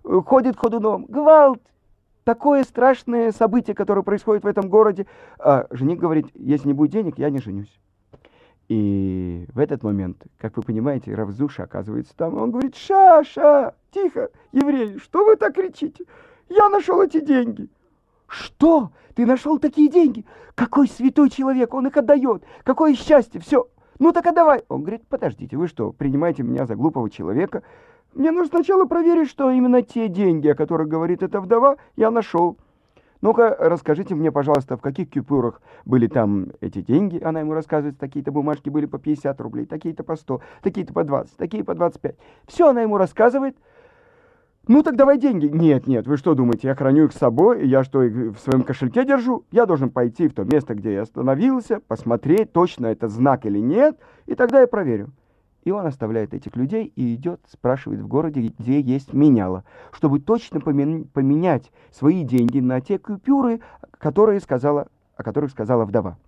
э, 0.05 0.21
ходит 0.25 0.57
ходуном. 0.57 1.07
Гвалт, 1.07 1.61
такое 2.25 2.65
страшное 2.65 3.33
событие, 3.33 3.75
которое 3.75 4.03
происходит 4.03 4.45
в 4.45 4.47
этом 4.47 4.69
городе. 4.69 5.07
А 5.39 5.67
жених 5.71 5.99
говорит, 5.99 6.27
если 6.35 6.69
не 6.69 6.75
будет 6.75 6.93
денег, 6.93 7.19
я 7.19 7.31
не 7.31 7.39
женюсь. 7.39 7.81
И 8.69 9.47
в 9.53 9.59
этот 9.59 9.83
момент, 9.83 10.23
как 10.39 10.57
вы 10.57 10.63
понимаете, 10.63 11.15
Равзуша 11.15 11.65
оказывается 11.65 12.17
там. 12.17 12.39
Он 12.39 12.51
говорит, 12.51 12.75
ша, 12.75 13.23
ша, 13.25 13.75
тихо, 13.91 14.31
евреи, 14.53 14.99
что 14.99 15.25
вы 15.25 15.37
так 15.37 15.55
кричите? 15.55 16.05
Я 16.49 16.69
нашел 16.69 17.03
эти 17.03 17.21
деньги. 17.21 17.69
Что? 18.27 18.91
Ты 19.15 19.27
нашел 19.27 19.59
такие 19.59 19.91
деньги? 19.91 20.25
Какой 20.55 20.89
святой 20.89 21.29
человек, 21.29 21.75
он 21.75 21.87
их 21.87 21.97
отдает. 21.97 22.45
Какое 22.65 22.95
счастье, 22.95 23.41
все. 23.41 23.69
Ну 23.99 24.13
так 24.13 24.27
отдавай. 24.27 24.65
Он 24.69 24.81
говорит, 24.81 25.07
подождите, 25.07 25.57
вы 25.57 25.69
что, 25.69 25.93
принимаете 25.93 26.43
меня 26.43 26.67
за 26.67 26.75
глупого 26.75 27.11
человека? 27.11 27.63
Мне 28.15 28.31
нужно 28.31 28.49
сначала 28.49 28.85
проверить, 28.85 29.29
что 29.29 29.51
именно 29.51 29.83
те 29.83 30.09
деньги, 30.09 30.49
о 30.49 30.55
которых 30.55 30.89
говорит 30.89 31.23
эта 31.23 31.41
вдова, 31.41 31.77
я 31.97 32.11
нашел. 32.11 32.59
Ну-ка, 33.23 33.57
расскажите 33.59 34.15
мне, 34.15 34.33
пожалуйста, 34.33 34.77
в 34.77 34.81
каких 34.81 35.09
купюрах 35.09 35.63
были 35.85 36.09
там 36.09 36.49
эти 36.61 36.83
деньги? 36.83 37.23
Она 37.23 37.41
ему 37.41 37.55
рассказывает, 37.55 37.97
такие-то 37.99 38.33
бумажки 38.33 38.69
были 38.69 38.87
по 38.87 38.99
50 38.99 39.41
рублей, 39.41 39.65
такие-то 39.65 40.03
по 40.03 40.17
100, 40.17 40.41
такие-то 40.61 40.93
по 40.93 41.05
20, 41.05 41.37
такие 41.37 41.65
по 41.65 41.75
25. 41.75 42.17
Все 42.49 42.69
она 42.69 42.83
ему 42.83 42.99
рассказывает. 42.99 43.57
Ну 44.69 44.83
так 44.83 44.97
давай 44.97 45.19
деньги. 45.19 45.47
Нет, 45.47 45.87
нет, 45.87 46.07
вы 46.07 46.17
что 46.17 46.35
думаете, 46.35 46.69
я 46.69 46.75
храню 46.75 47.05
их 47.05 47.13
с 47.13 47.17
собой, 47.17 47.67
я 47.67 47.83
что, 47.85 48.03
их 48.03 48.37
в 48.37 48.41
своем 48.41 48.63
кошельке 48.65 49.05
держу? 49.05 49.45
Я 49.53 49.67
должен 49.67 49.91
пойти 49.91 50.29
в 50.29 50.35
то 50.35 50.45
место, 50.45 50.75
где 50.75 50.95
я 50.95 51.03
остановился, 51.03 51.81
посмотреть, 51.81 52.53
точно 52.53 52.87
это 52.87 53.09
знак 53.09 53.47
или 53.47 53.59
нет, 53.59 53.99
и 54.27 54.35
тогда 54.35 54.61
я 54.61 54.67
проверю. 54.67 55.11
И 55.63 55.71
он 55.71 55.87
оставляет 55.87 56.35
этих 56.35 56.57
людей 56.57 56.93
и 56.97 57.15
идет, 57.15 57.41
спрашивает 57.49 58.01
в 58.01 58.09
городе, 58.09 58.53
где 58.59 58.81
есть 58.81 59.13
меняло, 59.13 59.65
чтобы 59.93 60.19
точно 60.19 60.61
поменять 60.61 61.71
свои 61.93 62.25
деньги 62.25 62.59
на 62.59 62.81
те 62.81 62.99
купюры, 62.99 63.61
которые 63.99 64.41
сказала, 64.41 64.89
о 65.17 65.23
которых 65.23 65.53
сказала 65.53 65.85
вдова. 65.85 66.19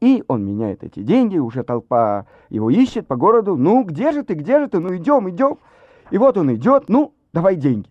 И 0.00 0.22
он 0.28 0.44
меняет 0.44 0.84
эти 0.84 1.02
деньги, 1.02 1.38
уже 1.38 1.64
толпа 1.64 2.26
его 2.48 2.70
ищет 2.70 3.08
по 3.08 3.16
городу. 3.16 3.56
Ну, 3.56 3.82
где 3.82 4.12
же 4.12 4.22
ты, 4.22 4.34
где 4.34 4.60
же 4.60 4.68
ты? 4.68 4.78
Ну, 4.78 4.94
идем, 4.94 5.28
идем. 5.28 5.58
И 6.10 6.18
вот 6.18 6.36
он 6.36 6.54
идет, 6.54 6.88
ну, 6.88 7.14
давай 7.32 7.56
деньги. 7.56 7.90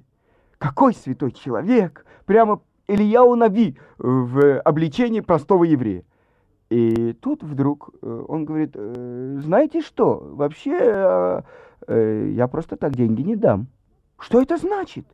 Какой 0.59 0.93
святой 0.93 1.31
человек! 1.31 2.05
Прямо 2.25 2.61
Ильяу 2.87 3.35
Нави 3.35 3.77
в 3.97 4.59
обличении 4.61 5.19
простого 5.19 5.63
еврея. 5.63 6.03
И 6.69 7.13
тут 7.13 7.43
вдруг 7.43 7.89
э, 8.01 8.25
он 8.27 8.45
говорит, 8.45 8.71
«Э, 8.73 9.39
знаете 9.43 9.81
что, 9.81 10.19
вообще 10.33 11.43
э, 11.87 12.29
я 12.33 12.47
просто 12.47 12.75
так 12.75 12.95
деньги 12.95 13.21
не 13.21 13.35
дам. 13.35 13.67
Что 14.19 14.41
это 14.41 14.57
значит? 14.57 15.05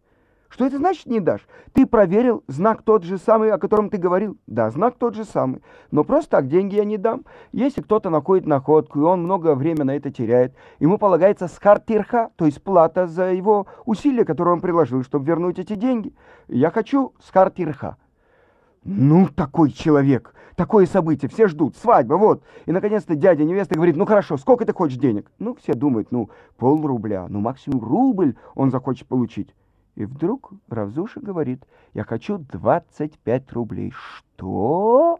Что 0.52 0.66
это 0.66 0.78
значит 0.78 1.06
не 1.06 1.22
дашь? 1.22 1.48
Ты 1.72 1.86
проверил, 1.86 2.44
знак 2.48 2.84
тот 2.84 3.04
же 3.04 3.18
самый, 3.18 3.52
о 3.52 3.58
котором 3.58 3.90
ты 3.90 3.98
говорил? 3.98 4.38
Да, 4.48 4.70
знак 4.70 4.96
тот 4.98 5.16
же 5.16 5.24
самый. 5.24 5.62
Но 5.92 6.04
просто 6.04 6.32
так 6.32 6.50
деньги 6.50 6.76
я 6.76 6.84
не 6.84 6.98
дам. 6.98 7.24
Если 7.54 7.82
кто-то 7.82 8.10
находит 8.10 8.46
находку, 8.46 9.00
и 9.00 9.04
он 9.04 9.24
много 9.24 9.56
времени 9.56 9.84
на 9.84 9.96
это 9.96 10.12
теряет, 10.12 10.54
ему 10.80 10.98
полагается 10.98 11.48
скартирха, 11.48 12.32
то 12.36 12.46
есть 12.46 12.62
плата 12.62 13.08
за 13.08 13.32
его 13.32 13.66
усилия, 13.86 14.26
которые 14.26 14.56
он 14.56 14.62
приложил, 14.62 15.04
чтобы 15.04 15.26
вернуть 15.26 15.58
эти 15.58 15.76
деньги. 15.76 16.14
Я 16.50 16.70
хочу 16.70 17.14
скартирха. 17.24 17.96
Ну, 18.84 19.30
такой 19.34 19.72
человек, 19.72 20.34
такое 20.56 20.86
событие, 20.86 21.30
все 21.30 21.48
ждут, 21.48 21.76
свадьба, 21.78 22.16
вот. 22.16 22.44
И, 22.66 22.72
наконец-то, 22.72 23.16
дядя 23.16 23.44
невеста 23.44 23.76
говорит, 23.76 23.96
ну, 23.96 24.06
хорошо, 24.06 24.38
сколько 24.38 24.66
ты 24.66 24.74
хочешь 24.74 24.98
денег? 24.98 25.32
Ну, 25.40 25.56
все 25.56 25.74
думают, 25.74 26.12
ну, 26.12 26.30
пол 26.58 26.86
рубля, 26.86 27.28
ну, 27.30 27.40
максимум 27.40 27.84
рубль 27.84 28.36
он 28.56 28.72
захочет 28.72 29.08
получить. 29.08 29.54
И 29.96 30.06
вдруг 30.06 30.52
Равзуша 30.70 31.20
говорит, 31.20 31.66
я 31.94 32.04
хочу 32.04 32.38
25 32.38 33.52
рублей. 33.52 33.92
Что? 33.92 35.20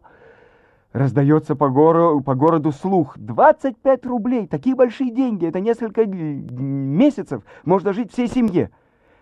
Раздается 0.94 1.56
по, 1.56 1.70
гору, 1.70 2.22
по 2.22 2.36
городу 2.36 2.72
слух. 2.72 3.18
25 3.18 4.06
рублей, 4.06 4.48
такие 4.48 4.76
большие 4.76 5.12
деньги, 5.12 5.46
это 5.46 5.60
несколько 5.60 6.06
месяцев, 6.06 7.44
можно 7.64 7.94
жить 7.94 8.12
всей 8.12 8.28
семье. 8.28 8.72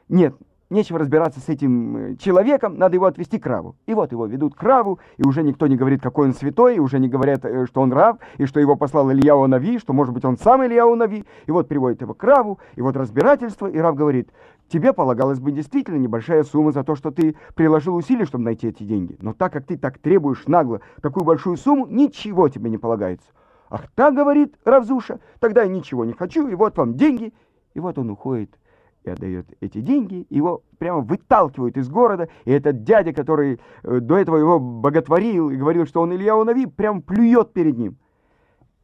Нет, 0.08 0.36
нечего 0.70 1.00
разбираться 1.00 1.40
с 1.40 1.50
этим 1.50 1.98
э, 1.98 2.16
человеком, 2.16 2.78
надо 2.78 2.96
его 2.96 3.06
отвести 3.06 3.40
к 3.40 3.46
Раву. 3.46 3.76
И 3.86 3.94
вот 3.94 4.12
его 4.12 4.26
ведут 4.26 4.56
к 4.56 4.64
Раву, 4.64 5.00
и 5.18 5.28
уже 5.28 5.44
никто 5.44 5.68
не 5.68 5.76
говорит, 5.76 6.02
какой 6.02 6.28
он 6.28 6.34
святой, 6.34 6.76
и 6.76 6.80
уже 6.80 7.00
не 7.00 7.08
говорят, 7.08 7.44
э, 7.44 7.66
что 7.66 7.82
он 7.82 7.92
Рав, 7.92 8.18
и 8.38 8.46
что 8.46 8.60
его 8.60 8.76
послал 8.76 9.12
Ильяу 9.12 9.48
Нави, 9.48 9.80
что, 9.80 9.94
может 9.94 10.14
быть, 10.14 10.26
он 10.26 10.38
сам 10.38 10.64
Ильяу 10.64 10.96
Нави. 10.96 11.26
И 11.48 11.52
вот 11.52 11.68
приводит 11.68 12.02
его 12.02 12.14
к 12.14 12.24
Раву, 12.24 12.60
и 12.76 12.82
вот 12.82 12.96
разбирательство, 12.96 13.68
и 13.68 13.78
Рав 13.78 13.96
говорит, 13.96 14.30
тебе 14.68 14.94
полагалась 14.94 15.40
бы 15.40 15.52
действительно 15.52 15.98
небольшая 15.98 16.44
сумма 16.44 16.72
за 16.72 16.84
то, 16.84 16.96
что 16.96 17.12
ты 17.12 17.36
приложил 17.56 17.96
усилия, 17.96 18.26
чтобы 18.26 18.44
найти 18.44 18.68
эти 18.68 18.84
деньги. 18.84 19.18
Но 19.22 19.34
так 19.34 19.54
как 19.54 19.66
ты 19.66 19.78
так 19.78 19.98
требуешь 19.98 20.46
нагло 20.48 20.82
такую 21.02 21.26
большую 21.26 21.58
сумму, 21.58 21.88
ничего 21.88 22.48
тебе 22.50 22.70
не 22.70 22.78
полагается. 22.78 23.28
Ах, 23.72 23.86
так, 23.96 24.16
говорит 24.16 24.56
Равзуша, 24.66 25.20
тогда 25.40 25.64
я 25.64 25.68
ничего 25.68 26.06
не 26.06 26.14
хочу, 26.14 26.48
и 26.48 26.56
вот 26.56 26.78
вам 26.78 26.96
деньги. 26.96 27.34
И 27.76 27.80
вот 27.80 28.00
он 28.00 28.10
уходит 28.10 28.59
и 29.04 29.10
отдает 29.10 29.48
эти 29.62 29.82
деньги, 29.82 30.26
его 30.30 30.64
прямо 30.78 31.00
выталкивают 31.00 31.78
из 31.78 31.90
города, 31.90 32.30
и 32.46 32.52
этот 32.52 32.84
дядя, 32.84 33.14
который 33.14 33.60
э, 33.84 34.00
до 34.00 34.18
этого 34.18 34.38
его 34.38 34.60
боготворил 34.60 35.50
и 35.50 35.58
говорил, 35.58 35.86
что 35.86 36.02
он 36.02 36.14
Илья 36.14 36.36
Унави, 36.36 36.66
прям 36.66 37.02
плюет 37.02 37.54
перед 37.54 37.78
ним. 37.78 37.98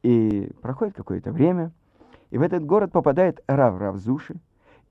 И 0.03 0.51
проходит 0.61 0.95
какое-то 0.95 1.31
время, 1.31 1.71
и 2.29 2.37
в 2.37 2.41
этот 2.41 2.65
город 2.65 2.91
попадает 2.91 3.43
Рав 3.47 3.79
Равзуши, 3.79 4.35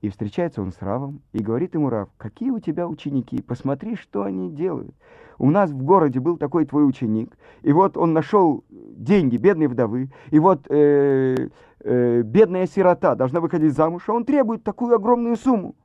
и 0.01 0.09
встречается 0.09 0.61
он 0.61 0.71
с 0.71 0.81
Равом, 0.81 1.21
и 1.33 1.39
говорит 1.39 1.73
ему 1.73 1.89
Рав, 1.89 2.09
какие 2.17 2.51
у 2.51 2.59
тебя 2.59 2.87
ученики, 2.87 3.41
посмотри, 3.41 3.95
что 3.95 4.23
они 4.23 4.51
делают. 4.51 4.95
У 5.37 5.49
нас 5.49 5.71
в 5.71 5.83
городе 5.83 6.19
был 6.19 6.37
такой 6.37 6.65
твой 6.65 6.87
ученик, 6.87 7.37
и 7.61 7.71
вот 7.73 7.97
он 7.97 8.13
нашел 8.13 8.63
деньги 8.69 9.37
бедной 9.37 9.67
вдовы, 9.67 10.09
и 10.31 10.39
вот 10.39 10.67
э, 10.69 11.49
э, 11.81 12.21
бедная 12.21 12.67
сирота 12.67 13.15
должна 13.15 13.39
выходить 13.41 13.73
замуж, 13.73 14.03
а 14.07 14.13
он 14.13 14.25
требует 14.25 14.63
такую 14.63 14.95
огромную 14.95 15.35
сумму. 15.35 15.75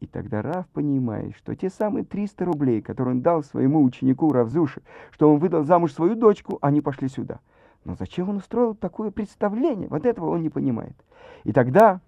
И 0.00 0.06
тогда 0.06 0.42
Рав 0.42 0.66
понимает, 0.68 1.34
что 1.36 1.56
те 1.56 1.70
самые 1.70 2.04
300 2.04 2.44
рублей, 2.44 2.82
которые 2.82 3.14
он 3.14 3.22
дал 3.22 3.42
своему 3.42 3.82
ученику 3.82 4.30
Равзуше, 4.30 4.82
что 5.10 5.32
он 5.32 5.38
выдал 5.38 5.64
замуж 5.64 5.92
свою 5.92 6.14
дочку, 6.14 6.58
они 6.60 6.82
пошли 6.82 7.08
сюда. 7.08 7.40
Но 7.84 7.94
зачем 7.94 8.28
он 8.28 8.36
устроил 8.36 8.74
такое 8.74 9.10
представление? 9.10 9.88
Вот 9.88 10.04
этого 10.04 10.30
он 10.30 10.42
не 10.42 10.50
понимает. 10.50 10.94
И 11.44 11.52
тогда, 11.52 12.00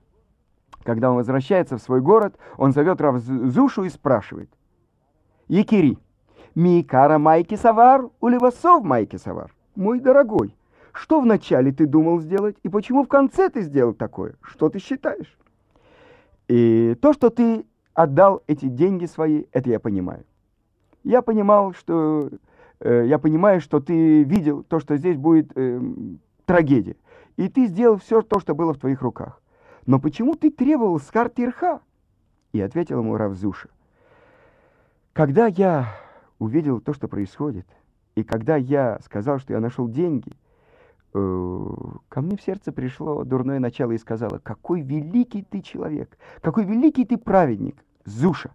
когда 0.83 1.11
он 1.11 1.17
возвращается 1.17 1.79
в 1.79 1.83
свой 1.83 2.03
город, 2.03 2.37
он 2.59 2.73
зовет 2.73 3.01
Равзушу 3.01 3.85
и 3.85 3.89
спрашивает. 3.89 4.51
Якири, 5.49 5.99
Микара 6.57 7.19
майки 7.19 7.55
савар, 7.55 8.09
улевасов 8.21 8.83
майки 8.83 9.17
савар. 9.17 9.55
Мой 9.77 10.01
дорогой, 10.01 10.57
что 10.93 11.21
вначале 11.21 11.71
ты 11.71 11.87
думал 11.87 12.21
сделать, 12.21 12.57
и 12.63 12.71
почему 12.71 13.05
в 13.05 13.09
конце 13.09 13.51
ты 13.51 13.61
сделал 13.61 13.93
такое? 13.93 14.37
Что 14.41 14.71
ты 14.71 14.79
считаешь? 14.79 15.37
И 16.49 16.97
то, 17.03 17.13
что 17.13 17.29
ты 17.29 17.67
отдал 17.93 18.43
эти 18.47 18.67
деньги 18.69 19.05
свои, 19.05 19.45
это 19.53 19.69
я 19.69 19.79
понимаю. 19.79 20.25
Я 21.05 21.21
понимал, 21.21 21.75
что 21.75 22.31
э, 22.81 23.05
я 23.07 23.19
понимаю, 23.19 23.61
что 23.61 23.81
ты 23.81 24.23
видел 24.23 24.63
то, 24.63 24.81
что 24.81 24.97
здесь 24.97 25.19
будет 25.19 25.53
э, 25.57 25.79
трагедия. 26.47 26.97
И 27.37 27.51
ты 27.51 27.67
сделал 27.67 27.99
все 27.99 28.23
то, 28.23 28.41
что 28.41 28.55
было 28.55 28.73
в 28.73 28.79
твоих 28.79 29.03
руках. 29.03 29.43
Но 29.85 30.01
почему 30.01 30.35
ты 30.35 30.51
требовал 30.51 30.99
с 31.01 31.11
карты 31.11 31.43
Ирха? 31.43 31.81
И 32.53 32.61
ответил 32.63 33.01
ему 33.01 33.19
Равзуша. 33.19 33.69
Когда 35.13 35.49
я 35.49 36.06
увидел 36.39 36.81
то, 36.81 36.93
что 36.93 37.09
происходит, 37.09 37.67
И 38.15 38.23
когда 38.23 38.57
я 38.57 38.99
сказал, 39.05 39.39
что 39.39 39.53
я 39.53 39.61
нашел 39.61 39.89
деньги, 39.89 40.33
э, 41.13 41.67
ко 42.09 42.21
мне 42.23 42.37
в 42.37 42.43
сердце 42.43 42.73
пришло 42.73 43.25
дурное 43.25 43.59
начало 43.59 43.93
и 43.93 43.99
сказала, 43.99 44.39
какой 44.39 44.81
великий 44.81 45.43
ты 45.43 45.61
человек, 45.61 46.17
какой 46.41 46.65
великий 46.65 47.05
ты 47.05 47.19
праведник, 47.19 47.77
Зуша. 48.05 48.53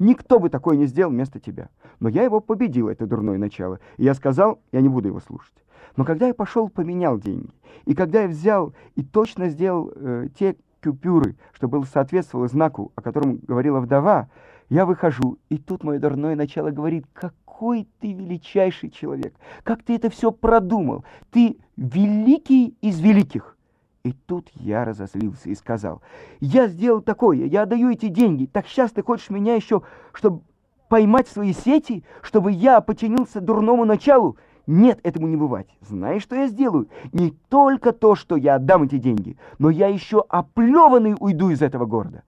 Никто 0.00 0.40
бы 0.40 0.48
такое 0.48 0.76
не 0.76 0.86
сделал 0.86 1.12
вместо 1.12 1.38
тебя. 1.38 1.68
Но 2.00 2.08
я 2.08 2.24
его 2.24 2.40
победил, 2.40 2.88
это 2.88 3.06
дурное 3.06 3.38
начало. 3.38 3.78
И 3.96 4.04
я 4.04 4.14
сказал, 4.14 4.58
я 4.72 4.80
не 4.80 4.88
буду 4.88 5.08
его 5.08 5.20
слушать. 5.20 5.54
Но 5.96 6.04
когда 6.04 6.26
я 6.26 6.34
пошел, 6.34 6.68
поменял 6.68 7.18
деньги. 7.18 7.50
И 7.84 7.94
когда 7.94 8.22
я 8.22 8.28
взял 8.28 8.74
и 8.96 9.04
точно 9.04 9.48
сделал 9.48 9.92
э, 9.94 10.28
те 10.36 10.56
купюры, 10.82 11.36
что 11.52 11.68
было 11.68 11.84
соответствовало 11.84 12.48
знаку, 12.48 12.92
о 12.96 13.02
котором 13.02 13.38
говорила 13.38 13.80
вдова, 13.80 14.28
я 14.68 14.86
выхожу, 14.86 15.38
и 15.48 15.58
тут 15.58 15.84
мое 15.84 15.98
дурное 15.98 16.36
начало 16.36 16.70
говорит, 16.70 17.06
какой 17.12 17.88
ты 18.00 18.12
величайший 18.12 18.90
человек, 18.90 19.34
как 19.62 19.82
ты 19.82 19.96
это 19.96 20.10
все 20.10 20.30
продумал, 20.30 21.04
ты 21.30 21.58
великий 21.76 22.76
из 22.80 23.00
великих. 23.00 23.56
И 24.04 24.12
тут 24.12 24.50
я 24.54 24.84
разозлился 24.84 25.48
и 25.48 25.54
сказал, 25.54 26.02
я 26.40 26.68
сделал 26.68 27.00
такое, 27.00 27.46
я 27.46 27.62
отдаю 27.62 27.90
эти 27.90 28.08
деньги, 28.08 28.44
так 28.44 28.66
сейчас 28.66 28.92
ты 28.92 29.02
хочешь 29.02 29.30
меня 29.30 29.54
еще, 29.54 29.82
чтобы 30.12 30.42
поймать 30.88 31.26
свои 31.28 31.52
сети, 31.52 32.04
чтобы 32.20 32.52
я 32.52 32.80
подчинился 32.80 33.40
дурному 33.40 33.84
началу? 33.84 34.36
Нет, 34.66 35.00
этому 35.02 35.26
не 35.26 35.36
бывать. 35.36 35.66
Знаешь, 35.80 36.22
что 36.22 36.36
я 36.36 36.48
сделаю? 36.48 36.88
Не 37.12 37.32
только 37.48 37.92
то, 37.92 38.14
что 38.14 38.36
я 38.36 38.56
отдам 38.56 38.84
эти 38.84 38.98
деньги, 38.98 39.36
но 39.58 39.70
я 39.70 39.88
еще 39.88 40.24
оплеванный 40.28 41.14
уйду 41.18 41.50
из 41.50 41.62
этого 41.62 41.84
города. 41.84 42.22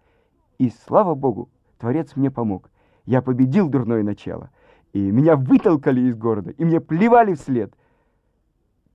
И 0.59 0.73
слава 0.87 1.15
Богу, 1.15 1.49
Творец 1.79 2.17
мне 2.17 2.31
помог. 2.31 2.71
Я 3.05 3.23
победил 3.23 3.69
дурное 3.69 4.03
начало. 4.03 4.51
И 4.93 4.99
меня 4.99 5.37
вытолкали 5.37 6.01
из 6.01 6.17
города, 6.17 6.51
и 6.51 6.65
мне 6.65 6.81
плевали 6.81 7.35
вслед. 7.35 7.73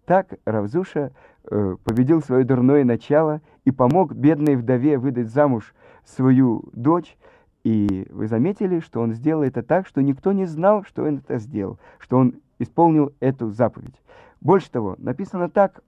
Так 0.05 0.33
Равзуша 0.45 1.11
э, 1.43 1.75
победил 1.83 2.21
свое 2.21 2.43
дурное 2.43 2.83
начало 2.83 3.41
и 3.65 3.71
помог 3.71 4.13
бедной 4.13 4.55
вдове 4.55 4.97
выдать 4.97 5.29
замуж 5.29 5.75
свою 6.03 6.63
дочь. 6.73 7.17
И 7.63 8.07
вы 8.09 8.27
заметили, 8.27 8.79
что 8.79 9.01
он 9.01 9.13
сделал 9.13 9.43
это 9.43 9.61
так, 9.61 9.85
что 9.85 10.01
никто 10.01 10.31
не 10.31 10.45
знал, 10.45 10.83
что 10.83 11.03
он 11.03 11.17
это 11.17 11.37
сделал, 11.37 11.77
что 11.99 12.17
он 12.17 12.35
исполнил 12.57 13.13
эту 13.19 13.51
заповедь. 13.51 14.01
Больше 14.41 14.71
того, 14.71 14.95
написано 14.97 15.49
так 15.49 15.81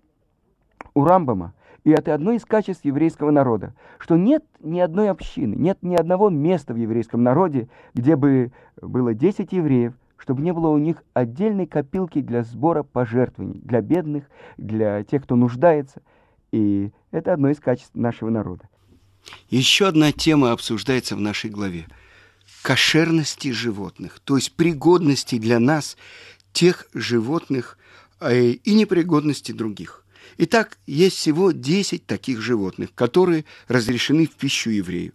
у 0.93 1.03
Рамбама, 1.03 1.53
и 1.83 1.91
это 1.91 2.13
одно 2.13 2.31
из 2.31 2.45
качеств 2.45 2.85
еврейского 2.85 3.31
народа, 3.31 3.73
что 3.99 4.15
нет 4.15 4.43
ни 4.61 4.79
одной 4.79 5.09
общины, 5.09 5.55
нет 5.55 5.79
ни 5.81 5.95
одного 5.95 6.29
места 6.29 6.73
в 6.73 6.77
еврейском 6.77 7.23
народе, 7.23 7.67
где 7.93 8.15
бы 8.15 8.51
было 8.81 9.13
10 9.13 9.51
евреев, 9.51 9.93
чтобы 10.17 10.41
не 10.41 10.53
было 10.53 10.69
у 10.69 10.77
них 10.77 11.03
отдельной 11.13 11.67
копилки 11.67 12.21
для 12.21 12.43
сбора 12.43 12.83
пожертвований, 12.83 13.59
для 13.59 13.81
бедных, 13.81 14.29
для 14.57 15.03
тех, 15.03 15.23
кто 15.23 15.35
нуждается. 15.35 16.01
И 16.53 16.91
это 17.11 17.33
одно 17.33 17.49
из 17.49 17.59
качеств 17.59 17.93
нашего 17.93 18.29
народа. 18.29 18.69
Еще 19.49 19.87
одна 19.87 20.11
тема 20.11 20.51
обсуждается 20.51 21.15
в 21.17 21.19
нашей 21.19 21.49
главе. 21.49 21.87
Кошерности 22.61 23.51
животных, 23.51 24.19
то 24.23 24.37
есть 24.37 24.55
пригодности 24.55 25.37
для 25.37 25.59
нас 25.59 25.97
тех 26.53 26.87
животных 26.93 27.77
э, 28.21 28.51
и 28.51 28.73
непригодности 28.75 29.51
других. 29.51 30.02
Итак, 30.37 30.77
есть 30.87 31.17
всего 31.17 31.51
10 31.51 32.05
таких 32.05 32.41
животных, 32.41 32.93
которые 32.95 33.45
разрешены 33.67 34.25
в 34.25 34.31
пищу 34.31 34.69
еврею. 34.69 35.13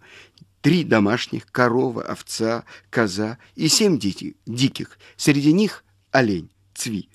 Три 0.60 0.84
домашних, 0.84 1.46
корова, 1.46 2.02
овца, 2.02 2.64
коза 2.90 3.38
и 3.54 3.68
семь 3.68 3.98
диких, 3.98 4.34
диких. 4.46 4.98
Среди 5.16 5.52
них 5.52 5.84
олень, 6.10 6.50
цви. 6.74 7.08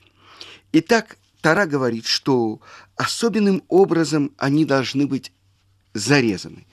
Итак, 0.71 1.17
Тара 1.41 1.65
говорит, 1.65 2.05
что 2.05 2.61
особенным 2.95 3.63
образом 3.67 4.31
они 4.37 4.65
должны 4.65 5.07
быть 5.07 5.31
зарезаны. 5.93 6.65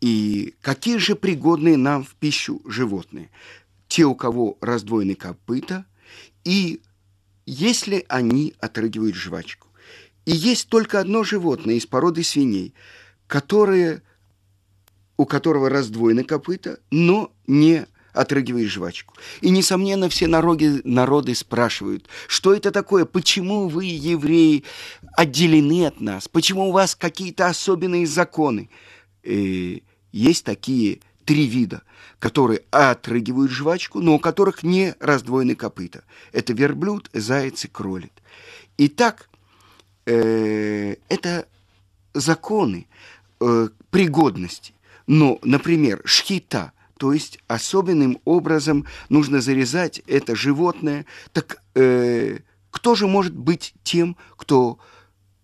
И 0.00 0.54
какие 0.60 0.98
же 0.98 1.16
пригодные 1.16 1.76
нам 1.76 2.04
в 2.04 2.14
пищу 2.14 2.62
животные? 2.64 3.30
Те, 3.88 4.04
у 4.04 4.14
кого 4.14 4.58
раздвоены 4.60 5.14
копыта, 5.14 5.84
и 6.44 6.80
если 7.46 8.04
они 8.08 8.54
отрыгивают 8.58 9.16
жвачку. 9.16 9.68
И 10.24 10.32
есть 10.32 10.68
только 10.68 11.00
одно 11.00 11.24
животное 11.24 11.74
из 11.74 11.86
породы 11.86 12.22
свиней, 12.22 12.74
которое, 13.26 14.02
у 15.16 15.26
которого 15.26 15.68
раздвоены 15.68 16.24
копыта, 16.24 16.78
но 16.90 17.32
не 17.46 17.86
отрыгивает 18.12 18.68
жвачку. 18.68 19.14
И, 19.40 19.50
несомненно, 19.50 20.08
все 20.08 20.26
народы, 20.26 20.82
народы 20.84 21.34
спрашивают, 21.34 22.08
что 22.28 22.54
это 22.54 22.70
такое, 22.70 23.04
почему 23.04 23.68
вы, 23.68 23.86
евреи, 23.86 24.64
отделены 25.16 25.86
от 25.86 26.00
нас, 26.00 26.28
почему 26.28 26.68
у 26.68 26.72
вас 26.72 26.94
какие-то 26.94 27.46
особенные 27.46 28.06
законы. 28.06 28.68
И 29.22 29.82
есть 30.12 30.44
такие 30.44 31.00
три 31.24 31.46
вида, 31.46 31.82
которые 32.18 32.62
отрыгивают 32.70 33.50
жвачку, 33.50 34.00
но 34.00 34.14
у 34.14 34.18
которых 34.18 34.62
не 34.62 34.94
раздвоены 35.00 35.54
копыта. 35.54 36.04
Это 36.32 36.52
верблюд, 36.52 37.08
заяц 37.12 37.64
и 37.64 37.68
кролик. 37.68 38.12
Итак, 38.76 39.28
э, 40.06 40.96
это 41.08 41.46
законы 42.14 42.86
э, 43.40 43.68
пригодности. 43.90 44.74
Но, 45.06 45.38
например, 45.42 46.00
шхита, 46.04 46.72
то 46.96 47.12
есть 47.12 47.38
особенным 47.48 48.20
образом 48.24 48.86
нужно 49.08 49.40
зарезать 49.40 50.02
это 50.06 50.36
животное, 50.36 51.06
так 51.32 51.62
э, 51.74 52.38
кто 52.70 52.94
же 52.94 53.06
может 53.06 53.34
быть 53.34 53.74
тем, 53.82 54.16
кто 54.36 54.78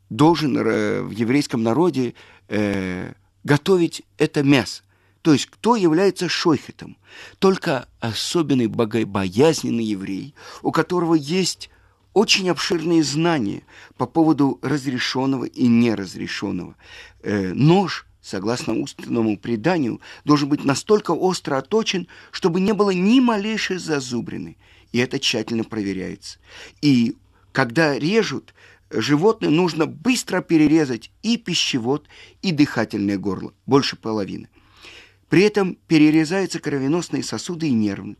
должен 0.09 0.57
э, 0.57 1.03
в 1.03 1.11
еврейском 1.11 1.63
народе 1.63 2.15
э, 2.49 3.13
готовить 3.45 4.03
это 4.19 4.43
мясо? 4.43 4.83
То 5.23 5.33
есть 5.33 5.47
кто 5.47 5.77
является 5.77 6.29
шойхетом? 6.29 6.97
Только 7.39 7.89
особенный 8.01 8.69
богобоязненный 8.69 9.85
еврей, 9.85 10.35
у 10.63 10.71
которого 10.71 11.15
есть 11.15 11.71
очень 12.19 12.51
обширные 12.51 13.05
знания 13.05 13.63
по 13.97 14.07
поводу 14.07 14.59
разрешенного 14.61 15.45
и 15.45 15.69
неразрешенного. 15.69 16.75
Э, 17.23 17.53
нож, 17.55 18.07
согласно 18.21 18.75
устному 18.75 19.39
преданию, 19.39 20.01
должен 20.25 20.49
быть 20.49 20.65
настолько 20.65 21.13
остро 21.13 21.59
оточен, 21.59 22.09
чтобы 22.33 22.61
не 22.61 22.73
было 22.75 22.91
ни 22.91 23.21
малейшей 23.21 23.79
зазубрины. 23.79 24.57
И 24.91 24.99
это 24.99 25.21
тщательно 25.21 25.63
проверяется. 25.63 26.39
И 26.83 27.15
когда 27.53 27.97
режут, 27.97 28.53
животное 28.91 29.51
нужно 29.51 29.87
быстро 29.87 30.41
перерезать 30.41 31.13
и 31.23 31.37
пищевод, 31.37 32.09
и 32.43 32.51
дыхательное 32.51 33.17
горло, 33.17 33.53
больше 33.65 33.95
половины. 33.95 34.49
При 35.29 35.43
этом 35.43 35.77
перерезаются 35.87 36.59
кровеносные 36.59 37.23
сосуды 37.23 37.69
и 37.69 37.73
нервы, 37.73 38.17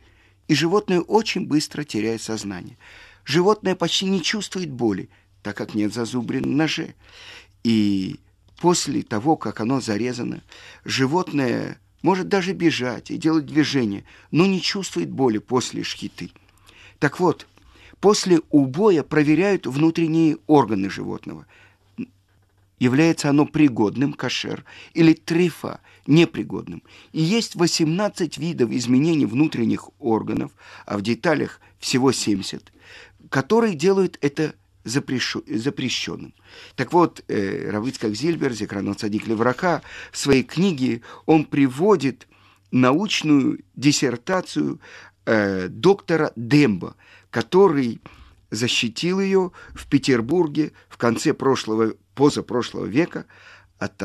и 0.47 0.55
животное 0.55 1.01
очень 1.01 1.47
быстро 1.49 1.83
теряет 1.83 2.23
сознание– 2.23 2.79
животное 3.29 3.77
почти 3.77 4.07
не 4.07 4.23
чувствует 4.23 4.71
боли, 4.71 5.09
так 5.43 5.57
как 5.57 5.75
нет 5.75 5.93
зазубрин 5.93 6.45
в 6.45 6.47
ноже. 6.49 6.95
И 7.63 8.17
после 8.61 9.03
того, 9.03 9.37
как 9.37 9.61
оно 9.61 9.81
зарезано, 9.81 10.43
животное 10.85 11.79
может 12.03 12.29
даже 12.29 12.55
бежать 12.55 13.11
и 13.11 13.19
делать 13.19 13.47
движение, 13.47 14.05
но 14.31 14.47
не 14.47 14.61
чувствует 14.61 15.11
боли 15.11 15.39
после 15.39 15.85
шхиты. 15.85 16.31
Так 16.99 17.21
вот, 17.21 17.47
после 18.01 18.41
убоя 18.51 19.03
проверяют 19.03 19.67
внутренние 19.67 20.39
органы 20.47 20.89
животного. 20.89 21.47
Является 22.79 23.29
оно 23.29 23.45
пригодным, 23.45 24.13
кошер, 24.13 24.65
или 24.95 25.13
трифа, 25.13 25.81
непригодным. 26.07 26.83
И 27.13 27.21
есть 27.21 27.57
18 27.57 28.39
видов 28.39 28.71
изменений 28.71 29.27
внутренних 29.27 29.91
органов, 29.99 30.53
а 30.87 30.97
в 30.97 31.03
деталях 31.03 31.61
всего 31.81 32.13
70, 32.13 32.73
которые 33.31 33.75
делают 33.75 34.19
это 34.21 34.55
запрещенным. 34.85 36.35
Так 36.77 36.93
вот, 36.93 37.23
э, 37.29 37.71
Равицкак 37.71 38.15
Зильбер, 38.15 38.53
Зекранот 38.53 39.01
Садик 39.01 39.27
Леврака, 39.27 39.83
в 40.13 40.19
своей 40.19 40.43
книге 40.43 41.03
он 41.27 41.45
приводит 41.45 42.27
научную 42.71 43.61
диссертацию 43.77 44.81
э, 45.27 45.69
доктора 45.69 46.33
Демба, 46.37 46.97
который 47.31 48.01
защитил 48.51 49.21
ее 49.21 49.53
в 49.75 49.87
Петербурге 49.89 50.73
в 50.89 50.97
конце 50.97 51.35
прошлого, 51.35 51.95
позапрошлого 52.15 52.87
века 52.87 53.27
от, 53.79 54.03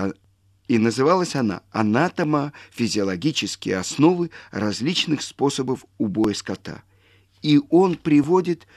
и 0.68 0.78
называлась 0.78 1.36
она 1.36 1.62
«Анатомо-физиологические 1.72 3.78
основы 3.78 4.32
различных 4.52 5.22
способов 5.22 5.86
убоя 5.98 6.34
скота». 6.34 6.84
И 7.42 7.62
он 7.70 7.96
приводит 7.96 8.68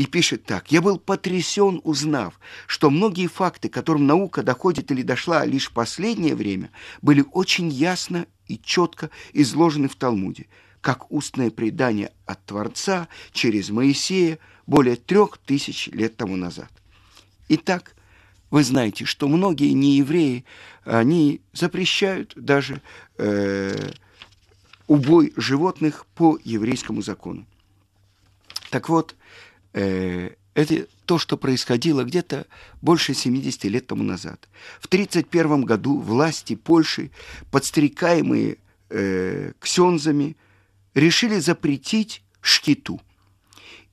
и 0.00 0.06
пишет 0.06 0.44
так. 0.44 0.72
«Я 0.72 0.80
был 0.80 0.98
потрясен, 0.98 1.82
узнав, 1.84 2.40
что 2.66 2.88
многие 2.88 3.26
факты, 3.26 3.68
которым 3.68 4.06
наука 4.06 4.42
доходит 4.42 4.90
или 4.90 5.02
дошла 5.02 5.44
лишь 5.44 5.68
в 5.68 5.72
последнее 5.72 6.34
время, 6.34 6.70
были 7.02 7.22
очень 7.32 7.68
ясно 7.68 8.24
и 8.46 8.58
четко 8.58 9.10
изложены 9.34 9.88
в 9.88 9.96
Талмуде. 9.96 10.46
как 10.80 11.12
устное 11.12 11.50
предание 11.50 12.10
от 12.24 12.42
Творца 12.46 13.08
через 13.32 13.68
Моисея 13.68 14.38
более 14.66 14.96
трех 14.96 15.36
тысяч 15.36 15.88
лет 15.88 16.16
тому 16.16 16.36
назад. 16.36 16.70
Итак, 17.50 17.94
вы 18.50 18.64
знаете, 18.64 19.04
что 19.04 19.28
многие 19.28 19.72
неевреи, 19.72 20.46
они 20.84 21.42
запрещают 21.52 22.32
даже 22.34 22.80
э, 23.18 23.90
убой 24.86 25.34
животных 25.36 26.06
по 26.14 26.38
еврейскому 26.42 27.02
закону. 27.02 27.44
Так 28.70 28.88
вот, 28.88 29.16
э, 29.72 30.30
это 30.54 30.86
то, 31.06 31.18
что 31.18 31.36
происходило 31.36 32.04
где-то 32.04 32.46
больше 32.82 33.14
70 33.14 33.64
лет 33.64 33.86
тому 33.86 34.02
назад. 34.02 34.48
В 34.80 34.86
1931 34.86 35.64
году 35.64 35.98
власти 35.98 36.54
Польши, 36.54 37.10
подстрекаемые 37.50 38.58
э, 38.88 39.52
ксензами, 39.58 40.36
решили 40.94 41.38
запретить 41.38 42.22
шкиту. 42.40 43.00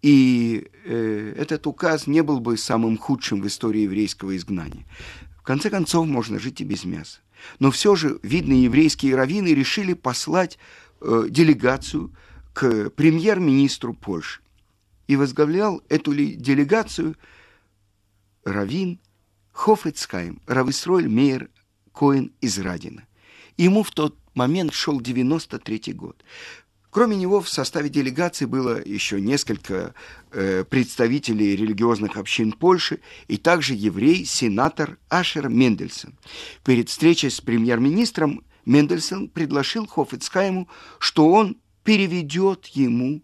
И 0.02 0.68
э, 0.86 1.34
этот 1.38 1.68
указ 1.68 2.08
не 2.08 2.22
был 2.22 2.40
бы 2.40 2.58
самым 2.58 2.98
худшим 2.98 3.42
в 3.42 3.48
истории 3.48 3.82
еврейского 3.82 4.36
изгнания. 4.36 4.86
В 5.38 5.44
конце 5.44 5.70
концов, 5.70 6.08
можно 6.08 6.40
жить 6.40 6.62
и 6.62 6.64
без 6.64 6.86
мяса. 6.86 7.20
Но 7.60 7.72
все 7.72 7.96
же 7.96 8.20
видные 8.24 8.64
еврейские 8.64 9.16
раввины 9.16 9.50
решили 9.50 9.94
послать 9.94 10.58
э, 11.02 11.28
делегацию 11.30 12.12
к 12.54 12.90
премьер-министру 12.92 13.94
Польши. 13.94 14.42
И 15.08 15.16
возглавлял 15.16 15.82
эту 15.90 16.12
ли 16.12 16.36
делегацию 16.36 17.16
раввин 18.44 19.00
Хофецкайм, 19.52 20.42
Рависроль 20.46 21.08
Мейер 21.08 21.50
Коэн 21.94 22.32
из 22.42 22.60
Радина. 22.60 23.08
Ему 23.58 23.84
в 23.84 23.92
тот 23.92 24.16
момент 24.36 24.74
шел 24.74 25.02
93 25.02 25.94
год. 25.94 26.24
Кроме 26.90 27.16
него 27.18 27.42
в 27.42 27.50
составе 27.50 27.90
делегации 27.90 28.46
было 28.46 28.82
еще 28.84 29.20
несколько 29.20 29.94
э, 30.32 30.64
представителей 30.64 31.56
религиозных 31.56 32.18
общин 32.18 32.54
Польши 32.54 33.02
и 33.28 33.38
также 33.38 33.74
еврей, 33.74 34.26
сенатор 34.26 34.98
Ашер 35.10 35.50
Мендельсон. 35.50 36.18
Перед 36.64 36.90
встречей 36.90 37.30
с 37.30 37.42
премьер-министром 37.42 38.44
Мендельсон 38.66 39.28
предложил 39.28 39.86
Хофицкайму, 39.86 40.68
что 40.98 41.30
он 41.30 41.58
переведет 41.84 42.68
ему, 42.68 43.22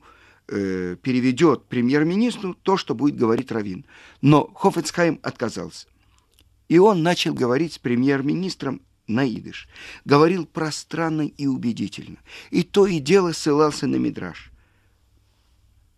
э, 0.53 0.95
переведет 1.01 1.65
премьер-министру 1.65 2.53
то, 2.53 2.77
что 2.77 2.93
будет 2.93 3.15
говорить 3.15 3.51
Равин. 3.51 3.85
Но 4.21 4.45
Хофицкайм 4.53 5.19
отказался. 5.23 5.87
И 6.69 6.77
он 6.77 7.03
начал 7.03 7.33
говорить 7.33 7.73
с 7.73 7.79
премьер-министром 7.79 8.81
на 9.07 9.27
идыш. 9.27 9.67
Говорил 10.05 10.45
пространно 10.45 11.23
и 11.23 11.47
убедительно. 11.47 12.17
И 12.51 12.63
то 12.63 12.85
и 12.85 12.99
дело 12.99 13.31
ссылался 13.31 13.87
на 13.87 13.95
Мидраш. 13.95 14.51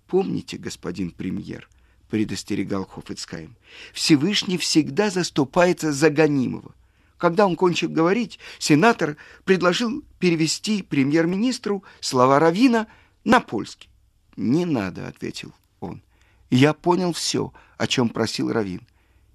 «Помните, 0.07 0.57
господин 0.57 1.11
премьер»,— 1.11 1.67
предостерегал 2.09 2.85
Хофицкайм, 2.85 3.57
«Всевышний 3.93 4.57
всегда 4.57 5.09
заступается 5.09 5.91
за 5.91 6.09
гонимого». 6.09 6.73
Когда 7.17 7.47
он 7.47 7.55
кончил 7.55 7.89
говорить, 7.89 8.39
сенатор 8.59 9.17
предложил 9.45 10.03
перевести 10.19 10.83
премьер-министру 10.83 11.83
слова 12.01 12.39
Равина 12.39 12.87
на 13.23 13.39
польский. 13.39 13.89
«Не 14.35 14.65
надо»,— 14.65 15.07
ответил 15.09 15.53
он. 15.79 16.01
«Я 16.49 16.73
понял 16.73 17.13
все, 17.13 17.53
о 17.77 17.87
чем 17.87 18.09
просил 18.09 18.51
Равин». 18.51 18.81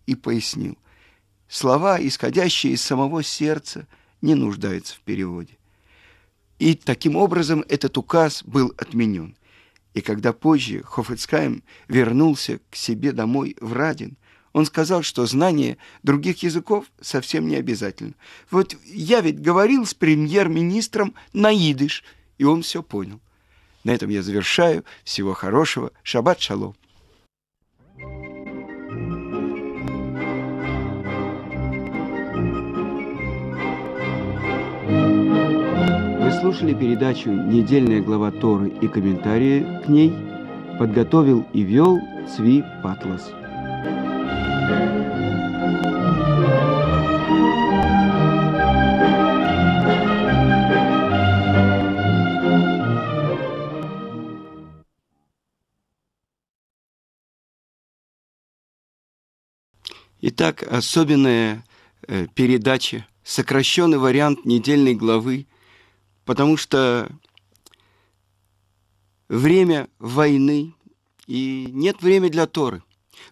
И 0.06 0.14
пояснил— 0.14 0.76
Слова, 1.50 1.98
исходящие 2.00 2.74
из 2.74 2.80
самого 2.80 3.24
сердца, 3.24 3.88
не 4.22 4.36
нуждаются 4.36 4.94
в 4.94 5.00
переводе. 5.00 5.58
И 6.60 6.74
таким 6.74 7.16
образом 7.16 7.64
этот 7.68 7.98
указ 7.98 8.44
был 8.44 8.72
отменен. 8.78 9.34
И 9.92 10.00
когда 10.00 10.32
позже 10.32 10.84
Хофицкайм 10.84 11.64
вернулся 11.88 12.60
к 12.70 12.76
себе 12.76 13.10
домой 13.10 13.56
в 13.60 13.72
Радин, 13.72 14.16
он 14.52 14.64
сказал, 14.64 15.02
что 15.02 15.26
знание 15.26 15.76
других 16.04 16.44
языков 16.44 16.86
совсем 17.00 17.48
не 17.48 17.56
обязательно. 17.56 18.14
Вот 18.52 18.76
я 18.84 19.20
ведь 19.20 19.40
говорил 19.40 19.86
с 19.86 19.94
премьер-министром 19.94 21.14
на 21.32 21.52
идыш, 21.52 22.04
и 22.38 22.44
он 22.44 22.62
все 22.62 22.80
понял. 22.80 23.20
На 23.84 23.92
этом 23.92 24.10
я 24.10 24.22
завершаю. 24.22 24.84
Всего 25.04 25.34
хорошего. 25.34 25.92
Шаббат 26.02 26.40
шалом. 26.40 26.74
слушали 36.40 36.74
передачу 36.74 37.30
«Недельная 37.30 38.00
глава 38.00 38.30
Торы» 38.30 38.70
и 38.80 38.88
комментарии 38.88 39.82
к 39.84 39.88
ней. 39.88 40.12
Подготовил 40.78 41.46
и 41.52 41.62
вел 41.62 42.00
Цви 42.34 42.64
Патлас. 42.82 43.30
Итак, 60.22 60.62
особенная 60.62 61.64
э, 62.06 62.26
передача, 62.34 63.06
сокращенный 63.24 63.98
вариант 63.98 64.44
недельной 64.44 64.94
главы 64.94 65.46
потому 66.30 66.56
что 66.56 67.10
время 69.28 69.88
войны 69.98 70.74
и 71.26 71.66
нет 71.72 72.02
времени 72.02 72.30
для 72.30 72.46
Торы. 72.46 72.84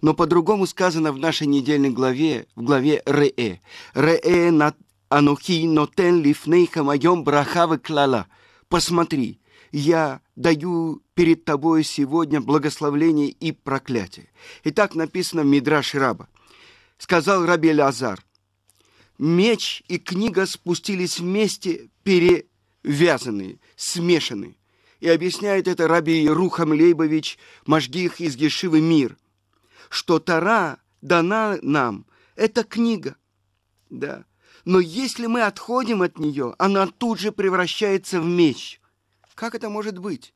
Но 0.02 0.14
по-другому 0.14 0.66
сказано 0.66 1.12
в 1.12 1.18
нашей 1.18 1.46
недельной 1.46 1.90
главе, 1.90 2.48
в 2.56 2.62
главе 2.62 3.00
Ре. 3.06 3.60
Ре 3.94 4.50
на 4.50 4.74
анухи 5.10 5.64
нотен 5.68 6.22
лифнейха 6.22 6.82
моем 6.82 7.22
брахавы 7.22 7.78
клала. 7.78 8.26
Посмотри, 8.68 9.38
я 9.70 10.20
даю 10.34 11.00
перед 11.14 11.44
тобой 11.44 11.84
сегодня 11.84 12.40
благословление 12.40 13.28
и 13.28 13.52
проклятие. 13.52 14.28
И 14.64 14.72
так 14.72 14.96
написано 14.96 15.42
в 15.42 15.46
Мидраш 15.46 15.94
Раба. 15.94 16.28
Сказал 16.98 17.46
Раби 17.46 17.72
Лазар, 17.72 18.24
меч 19.18 19.84
и 19.86 19.98
книга 19.98 20.46
спустились 20.46 21.20
вместе 21.20 21.90
пере 22.02 22.46
вязаные, 22.82 23.60
смешанные. 23.76 24.56
И 24.98 25.08
объясняет 25.08 25.68
это 25.68 25.86
Раби 25.86 26.28
Рухам 26.28 26.72
Лейбович 26.72 27.38
Можгих 27.66 28.20
из 28.20 28.34
Гешивы 28.34 28.80
Мир, 28.80 29.16
что 29.88 30.18
Тара 30.18 30.80
дана 31.00 31.58
нам, 31.62 32.04
это 32.34 32.64
книга, 32.64 33.16
да. 33.90 34.24
Но 34.64 34.80
если 34.80 35.26
мы 35.26 35.42
отходим 35.42 36.02
от 36.02 36.18
нее, 36.18 36.56
она 36.58 36.88
тут 36.88 37.20
же 37.20 37.30
превращается 37.30 38.20
в 38.20 38.26
меч. 38.26 38.80
Как 39.36 39.54
это 39.54 39.70
может 39.70 39.98
быть? 39.98 40.34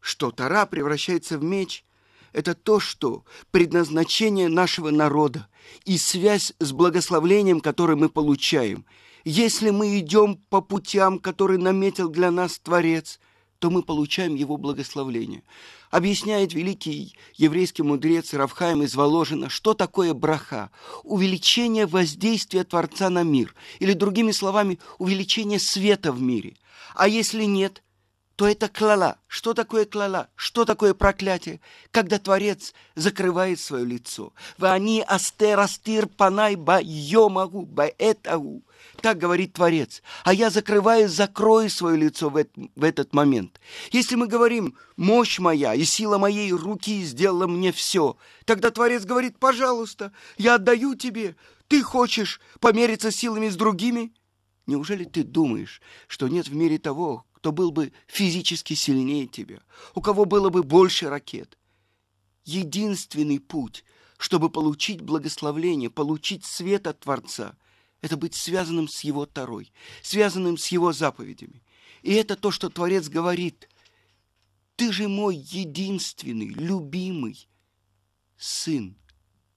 Что 0.00 0.32
Тара 0.32 0.66
превращается 0.66 1.38
в 1.38 1.44
меч– 1.44 1.84
это 2.34 2.54
то, 2.54 2.78
что 2.80 3.24
предназначение 3.50 4.48
нашего 4.48 4.90
народа 4.90 5.48
и 5.86 5.96
связь 5.96 6.52
с 6.58 6.72
благословлением, 6.72 7.60
которое 7.60 7.96
мы 7.96 8.10
получаем– 8.10 8.84
если 9.24 9.70
мы 9.70 9.98
идем 9.98 10.36
по 10.50 10.60
путям, 10.60 11.18
которые 11.18 11.58
наметил 11.58 12.10
для 12.10 12.30
нас 12.30 12.58
Творец, 12.58 13.18
то 13.58 13.70
мы 13.70 13.82
получаем 13.82 14.34
его 14.34 14.58
благословление. 14.58 15.42
Объясняет 15.90 16.52
великий 16.52 17.16
еврейский 17.34 17.82
мудрец 17.82 18.34
Равхаим 18.34 18.82
из 18.82 18.94
Воложина, 18.94 19.48
что 19.48 19.72
такое 19.72 20.12
браха. 20.12 20.70
Увеличение 21.04 21.86
воздействия 21.86 22.64
Творца 22.64 23.08
на 23.08 23.22
мир. 23.22 23.54
Или, 23.78 23.94
другими 23.94 24.32
словами, 24.32 24.78
увеличение 24.98 25.58
света 25.58 26.12
в 26.12 26.20
мире. 26.20 26.56
А 26.94 27.08
если 27.08 27.44
нет, 27.44 27.82
то 28.36 28.48
это 28.48 28.68
клала. 28.68 29.18
Что 29.28 29.54
такое 29.54 29.84
клала? 29.84 30.28
Что 30.34 30.64
такое 30.64 30.94
проклятие? 30.94 31.60
Когда 31.90 32.18
Творец 32.18 32.74
закрывает 32.96 33.60
свое 33.60 33.84
лицо. 33.84 34.32
Вани 34.58 35.04
астерастир 35.06 36.06
панай 36.06 36.56
ба 36.56 36.80
йомагу 36.82 37.64
ба 37.64 37.86
этагу. 37.98 38.62
Так 39.00 39.18
говорит 39.18 39.54
Творец. 39.54 40.02
А 40.24 40.34
я 40.34 40.50
закрываю, 40.50 41.08
закрою 41.08 41.70
свое 41.70 41.96
лицо 41.96 42.28
в, 42.28 42.36
этот, 42.36 42.56
в 42.74 42.84
этот 42.84 43.14
момент. 43.14 43.60
Если 43.92 44.16
мы 44.16 44.26
говорим, 44.26 44.76
мощь 44.96 45.38
моя 45.38 45.74
и 45.74 45.84
сила 45.84 46.18
моей 46.18 46.52
руки 46.52 47.02
сделала 47.04 47.46
мне 47.46 47.72
все, 47.72 48.16
тогда 48.44 48.70
Творец 48.70 49.04
говорит, 49.04 49.38
пожалуйста, 49.38 50.12
я 50.38 50.56
отдаю 50.56 50.94
тебе. 50.96 51.36
Ты 51.68 51.82
хочешь 51.82 52.40
помериться 52.60 53.10
силами 53.10 53.48
с 53.48 53.56
другими? 53.56 54.12
Неужели 54.66 55.04
ты 55.04 55.22
думаешь, 55.22 55.82
что 56.08 56.28
нет 56.28 56.48
в 56.48 56.54
мире 56.54 56.78
того, 56.78 57.24
кто 57.44 57.52
был 57.52 57.72
бы 57.72 57.92
физически 58.06 58.72
сильнее 58.72 59.26
тебя, 59.26 59.60
у 59.94 60.00
кого 60.00 60.24
было 60.24 60.48
бы 60.48 60.62
больше 60.62 61.10
ракет? 61.10 61.58
Единственный 62.46 63.38
путь, 63.38 63.84
чтобы 64.16 64.48
получить 64.48 65.02
благословление, 65.02 65.90
получить 65.90 66.46
свет 66.46 66.86
от 66.86 67.00
Творца– 67.00 67.54
это 68.00 68.16
быть 68.16 68.34
связанным 68.34 68.88
с 68.88 69.00
Его 69.00 69.26
Тарой, 69.26 69.70
связанным 70.00 70.56
с 70.56 70.68
Его 70.68 70.94
заповедями. 70.94 71.62
И 72.00 72.14
это 72.14 72.34
то, 72.34 72.50
что 72.50 72.70
Творец 72.70 73.10
говорит. 73.10 73.68
Ты 74.76 74.90
же 74.90 75.08
мой 75.08 75.36
единственный, 75.36 76.48
любимый 76.48 77.46
сын, 78.38 78.96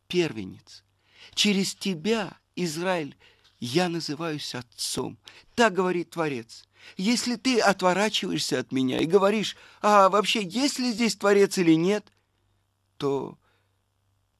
первенец. 0.09 0.83
Через 1.35 1.73
тебя, 1.73 2.37
Израиль, 2.57 3.15
я 3.61 3.87
называюсь 3.87 4.55
отцом. 4.55 5.17
Так 5.55 5.73
говорит 5.73 6.09
Творец. 6.09 6.66
Если 6.95 7.35
ты 7.35 7.59
отворачиваешься 7.59 8.59
от 8.59 8.71
меня 8.71 8.99
и 8.99 9.05
говоришь, 9.05 9.57
а 9.81 10.09
вообще 10.09 10.43
есть 10.43 10.79
ли 10.79 10.91
здесь 10.91 11.15
Творец 11.15 11.57
или 11.57 11.73
нет, 11.73 12.11
то 12.97 13.37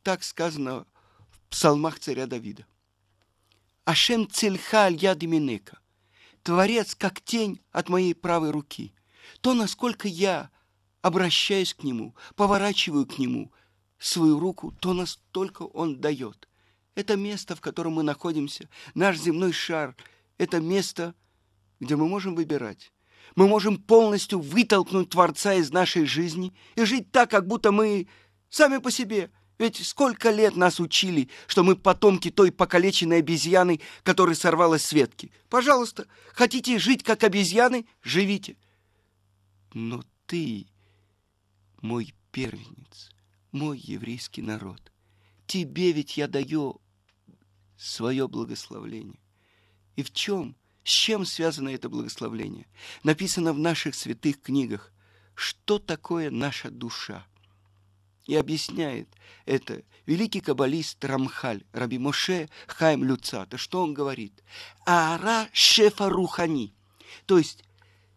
так 0.03 0.23
сказано 0.23 0.85
в 1.29 1.49
псалмах 1.49 1.99
царя 1.99 2.27
Давида. 2.27 2.65
Ашем 3.83 4.29
цельха 4.29 4.85
аль 4.85 4.95
ядиминека. 4.95 5.79
Творец, 6.43 6.95
как 6.95 7.21
тень 7.21 7.59
от 7.71 7.89
моей 7.89 8.15
правой 8.15 8.51
руки. 8.51 8.93
То, 9.41 9.53
насколько 9.53 10.07
я 10.07 10.49
обращаюсь 11.01 11.73
к 11.73 11.83
Нему, 11.83 12.15
поворачиваю 12.35 13.05
к 13.05 13.17
Нему 13.17 13.51
свою 13.99 14.39
руку, 14.39 14.71
то 14.79 14.93
настолько 14.93 15.63
Он 15.63 15.99
дает. 15.99 16.47
Это 16.95 17.15
место, 17.15 17.55
в 17.55 17.61
котором 17.61 17.93
мы 17.93 18.03
находимся, 18.03 18.69
наш 18.95 19.17
земной 19.17 19.51
шар, 19.51 19.95
это 20.37 20.59
место, 20.59 21.13
где 21.79 21.95
мы 21.95 22.07
можем 22.07 22.35
выбирать. 22.35 22.91
Мы 23.35 23.47
можем 23.47 23.77
полностью 23.77 24.39
вытолкнуть 24.39 25.09
Творца 25.09 25.53
из 25.53 25.71
нашей 25.71 26.05
жизни 26.05 26.53
и 26.75 26.85
жить 26.85 27.11
так, 27.11 27.29
как 27.29 27.47
будто 27.47 27.71
мы 27.71 28.07
сами 28.49 28.77
по 28.77 28.89
себе. 28.89 29.31
Ведь 29.59 29.85
сколько 29.85 30.29
лет 30.29 30.55
нас 30.55 30.79
учили, 30.79 31.29
что 31.47 31.63
мы 31.63 31.75
потомки 31.75 32.29
той 32.29 32.51
покалеченной 32.51 33.19
обезьяны, 33.19 33.81
которая 34.03 34.35
сорвалась 34.35 34.85
с 34.85 34.93
ветки. 34.93 35.31
Пожалуйста, 35.49 36.07
хотите 36.33 36.77
жить 36.77 37.03
как 37.03 37.23
обезьяны– 37.23 37.87
живите. 38.03 38.55
Но 39.73 40.03
ты, 40.27 40.67
мой 41.81 42.13
первенец, 42.31 43.09
мой 43.51 43.79
еврейский 43.79 44.43
народ, 44.43 44.91
тебе 45.47 45.91
ведь 45.91 46.17
я 46.17 46.27
даю 46.27 46.79
свое 47.77 48.27
благословление. 48.27 49.19
И 49.95 50.03
в 50.03 50.13
чем, 50.13 50.55
с 50.87 50.89
чем 50.89 51.25
связано 51.25 51.67
это 51.67 51.89
благословление? 51.89 52.65
Написано 53.03 53.51
в 53.51 53.59
наших 53.59 53.93
святых 53.93 54.41
книгах, 54.41 54.93
что 55.35 55.79
такое 55.79 56.31
наша 56.31 56.71
душа. 56.71 57.27
И 58.25 58.35
объясняет 58.35 59.09
это 59.45 59.83
великий 60.05 60.39
каббалист 60.39 61.03
Рамхаль, 61.03 61.65
Раби 61.73 61.97
Моше 61.97 62.47
Хайм 62.67 63.03
Люцата. 63.03 63.57
Что 63.57 63.83
он 63.83 63.93
говорит? 63.93 64.41
Ара 64.85 65.49
шефа 65.51 66.07
рухани, 66.09 66.73
то 67.25 67.37
есть 67.37 67.65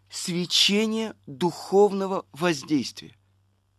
свечение 0.09 1.17
духовного 1.27 2.25
воздействия. 2.31 3.17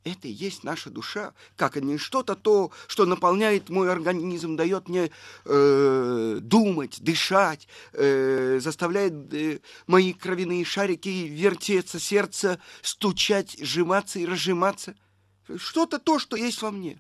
Это 0.03 0.27
и 0.27 0.31
есть 0.31 0.63
наша 0.63 0.89
душа, 0.89 1.33
как 1.55 1.75
не 1.75 1.99
что-то 1.99 2.35
то, 2.35 2.71
что 2.87 3.05
наполняет 3.05 3.69
мой 3.69 3.91
организм, 3.91 4.55
дает 4.55 4.89
мне 4.89 5.11
э, 5.45 6.39
думать, 6.41 7.01
дышать, 7.01 7.67
э, 7.93 8.59
заставляет 8.59 9.31
э, 9.33 9.59
мои 9.85 10.13
кровяные 10.13 10.65
шарики 10.65 11.09
вертеться, 11.09 11.99
сердце 11.99 12.59
стучать, 12.81 13.57
сжиматься 13.59 14.17
и 14.17 14.25
разжиматься. 14.25 14.95
Что-то 15.55 15.99
то, 15.99 16.17
что 16.17 16.35
есть 16.35 16.63
во 16.63 16.71
мне. 16.71 16.99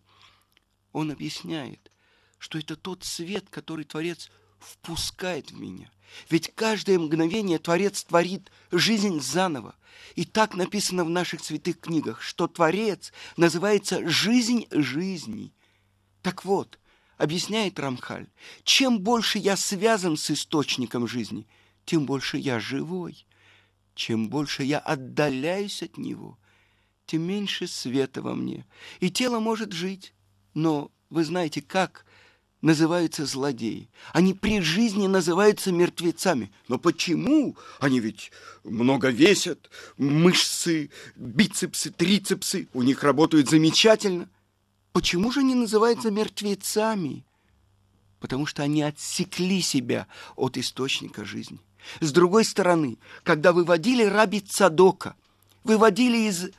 Он 0.91 1.09
объясняет, 1.09 1.91
что 2.37 2.59
это 2.59 2.75
тот 2.75 3.03
свет, 3.03 3.45
который 3.49 3.85
Творец 3.85 4.29
впускает 4.59 5.51
в 5.51 5.59
меня. 5.59 5.89
Ведь 6.29 6.53
каждое 6.53 6.99
мгновение 6.99 7.57
Творец 7.57 8.03
творит 8.03 8.51
жизнь 8.71 9.19
заново. 9.21 9.75
И 10.15 10.25
так 10.25 10.55
написано 10.55 11.05
в 11.05 11.09
наших 11.09 11.43
святых 11.43 11.79
книгах, 11.79 12.21
что 12.21 12.47
Творец 12.47 13.11
называется 13.37 14.07
«жизнь 14.07 14.67
жизней». 14.71 15.53
Так 16.21 16.45
вот, 16.45 16.79
объясняет 17.17 17.79
Рамхаль, 17.79 18.27
чем 18.63 18.99
больше 18.99 19.37
я 19.37 19.55
связан 19.55 20.17
с 20.17 20.31
источником 20.31 21.07
жизни, 21.07 21.47
тем 21.85 22.05
больше 22.05 22.37
я 22.37 22.59
живой. 22.59 23.25
Чем 23.95 24.29
больше 24.29 24.63
я 24.63 24.79
отдаляюсь 24.79 25.83
от 25.83 25.97
него, 25.97 26.39
тем 27.05 27.23
меньше 27.23 27.67
света 27.67 28.21
во 28.21 28.33
мне. 28.33 28.65
И 28.99 29.11
тело 29.11 29.39
может 29.39 29.73
жить, 29.73 30.13
но 30.53 30.91
вы 31.09 31.25
знаете, 31.25 31.61
как 31.61 32.05
называются 32.61 33.25
злодеи. 33.25 33.89
Они 34.13 34.33
при 34.33 34.61
жизни 34.61 35.07
называются 35.07 35.71
мертвецами. 35.71 36.51
Но 36.67 36.77
почему? 36.77 37.57
Они 37.79 37.99
ведь 37.99 38.31
много 38.63 39.09
весят, 39.09 39.69
мышцы, 39.97 40.91
бицепсы, 41.15 41.91
трицепсы, 41.91 42.67
у 42.73 42.83
них 42.83 43.03
работают 43.03 43.49
замечательно. 43.49 44.29
Почему 44.93 45.31
же 45.31 45.39
они 45.39 45.55
называются 45.55 46.11
мертвецами? 46.11 47.25
Потому 48.19 48.45
что 48.45 48.61
они 48.61 48.83
отсекли 48.83 49.61
себя 49.61 50.07
от 50.35 50.57
источника 50.57 51.25
жизни. 51.25 51.59
С 51.99 52.11
другой 52.11 52.45
стороны, 52.45 52.99
когда 53.23 53.53
выводили 53.53 54.03
раби 54.03 54.39
Цадока, 54.39 55.15
выводили 55.63 56.29
из 56.29 56.51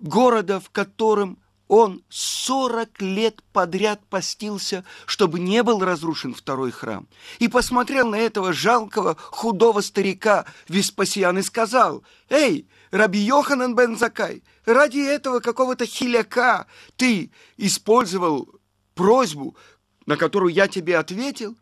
города, 0.00 0.58
в 0.58 0.70
котором 0.70 1.38
он 1.68 2.02
сорок 2.08 3.00
лет 3.00 3.42
подряд 3.52 4.00
постился, 4.08 4.84
чтобы 5.04 5.40
не 5.40 5.62
был 5.62 5.84
разрушен 5.84 6.34
второй 6.34 6.70
храм. 6.70 7.08
И 7.38 7.48
посмотрел 7.48 8.08
на 8.08 8.16
этого 8.16 8.52
жалкого, 8.52 9.16
худого 9.18 9.80
старика 9.80 10.46
Веспасиан 10.68 11.38
и 11.38 11.42
сказал, 11.42 12.04
«Эй, 12.28 12.68
Раби 12.90 13.18
Йоханан 13.18 13.74
бен 13.74 13.96
Закай, 13.96 14.42
ради 14.64 14.98
этого 14.98 15.40
какого-то 15.40 15.86
хиляка 15.86 16.66
ты 16.96 17.32
использовал 17.56 18.48
просьбу, 18.94 19.56
на 20.06 20.16
которую 20.16 20.52
я 20.52 20.68
тебе 20.68 20.96
ответил?» 20.98 21.56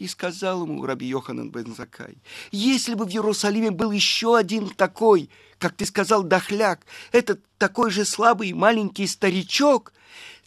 И 0.00 0.06
сказал 0.08 0.62
ему 0.62 0.86
Раби 0.86 1.06
Йоханан 1.06 1.50
бен 1.50 1.74
Закай, 1.74 2.16
«Если 2.52 2.94
бы 2.94 3.04
в 3.04 3.10
Иерусалиме 3.10 3.70
был 3.70 3.90
еще 3.90 4.34
один 4.34 4.70
такой, 4.70 5.28
как 5.58 5.74
ты 5.76 5.84
сказал, 5.84 6.22
дохляк, 6.22 6.86
этот 7.12 7.44
такой 7.58 7.90
же 7.90 8.06
слабый 8.06 8.54
маленький 8.54 9.06
старичок, 9.06 9.92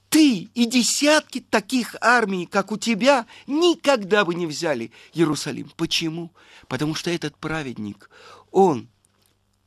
ты 0.09 0.49
и 0.55 0.65
десятки 0.65 1.39
таких 1.39 1.95
армий, 2.01 2.47
как 2.47 2.71
у 2.71 2.77
тебя, 2.77 3.27
никогда 3.45 4.25
бы 4.25 4.33
не 4.33 4.47
взяли 4.47 4.91
Иерусалим. 5.13 5.71
Почему? 5.77 6.31
Потому 6.67 6.95
что 6.95 7.11
этот 7.11 7.37
праведник, 7.37 8.09
он 8.49 8.89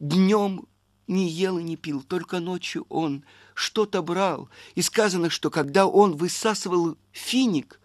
днем 0.00 0.66
не 1.06 1.28
ел 1.28 1.58
и 1.58 1.62
не 1.62 1.76
пил, 1.76 2.02
только 2.02 2.40
ночью 2.40 2.86
он 2.88 3.22
что-то 3.54 4.02
брал. 4.02 4.48
И 4.74 4.82
сказано, 4.82 5.30
что 5.30 5.48
когда 5.48 5.86
он 5.86 6.16
высасывал 6.16 6.98
финик, 7.12 7.78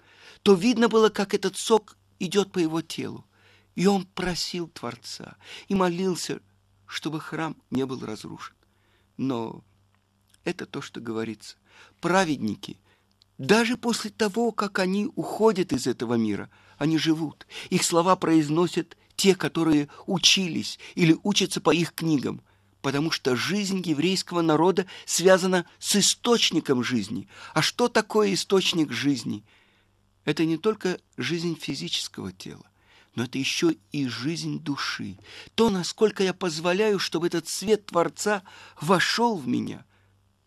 то 0.44 0.54
видно 0.54 0.90
было, 0.90 1.10
как 1.10 1.34
этот 1.34 1.58
сок 1.58 1.98
идет 2.20 2.52
по 2.52 2.60
его 2.60 2.82
телу. 2.82 3.26
И 3.76 3.86
он 3.86 4.06
просил 4.06 4.68
Творца 4.68 5.38
и 5.68 5.76
молился, 5.76 6.42
чтобы 6.86 7.20
храм 7.20 7.56
не 7.70 7.86
был 7.86 8.06
разрушен. 8.06 8.56
Но 9.18 9.64
это 10.44 10.66
то, 10.66 10.82
что 10.82 11.00
говорится. 11.00 11.56
Праведники, 12.00 12.78
даже 13.38 13.78
после 13.78 14.12
того, 14.12 14.52
как 14.52 14.80
они 14.80 15.10
уходят 15.16 15.72
из 15.74 15.88
этого 15.88 16.16
мира, 16.16 16.50
они 16.78 16.98
живут. 16.98 17.48
Их 17.70 17.84
слова 17.84 18.16
произносят 18.16 18.98
те, 19.16 19.36
которые 19.36 19.88
учились 20.06 20.80
или 20.96 21.18
учатся 21.24 21.62
по 21.62 21.74
их 21.74 21.94
книгам, 21.94 22.42
потому 22.82 23.12
что 23.12 23.36
жизнь 23.36 23.82
еврейского 23.86 24.42
народа 24.42 24.86
связана 25.06 25.66
с 25.80 25.96
источником 25.96 26.84
жизни. 26.84 27.28
А 27.54 27.62
что 27.62 27.88
такое 27.88 28.34
источник 28.34 28.92
жизни? 28.92 29.44
Это 30.26 30.46
не 30.46 30.58
только 30.58 31.00
жизнь 31.18 31.58
физического 31.60 32.32
тела, 32.32 32.66
но 33.16 33.24
это 33.24 33.38
еще 33.38 33.76
и 33.92 34.08
жизнь 34.08 34.60
души. 34.60 35.18
То, 35.56 35.70
насколько 35.70 36.24
я 36.24 36.34
позволяю, 36.34 37.00
чтобы 37.00 37.28
этот 37.28 37.48
свет 37.48 37.88
Творца 37.88 38.44
вошел 38.80 39.36
в 39.36 39.48
меня, 39.48 39.86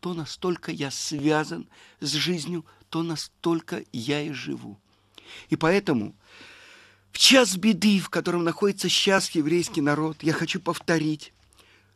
то 0.01 0.15
настолько 0.15 0.71
я 0.71 0.91
связан 0.91 1.69
с 2.01 2.13
жизнью, 2.13 2.65
то 2.89 3.03
настолько 3.03 3.85
я 3.93 4.23
и 4.23 4.33
живу. 4.33 4.79
И 5.49 5.57
поэтому 5.57 6.15
в 7.11 7.19
час 7.19 7.57
беды, 7.57 7.99
в 7.99 8.11
котором 8.11 8.45
находится 8.45 8.89
сейчас 8.89 9.31
еврейский 9.31 9.81
народ, 9.81 10.23
я 10.23 10.33
хочу 10.33 10.61
повторить, 10.61 11.33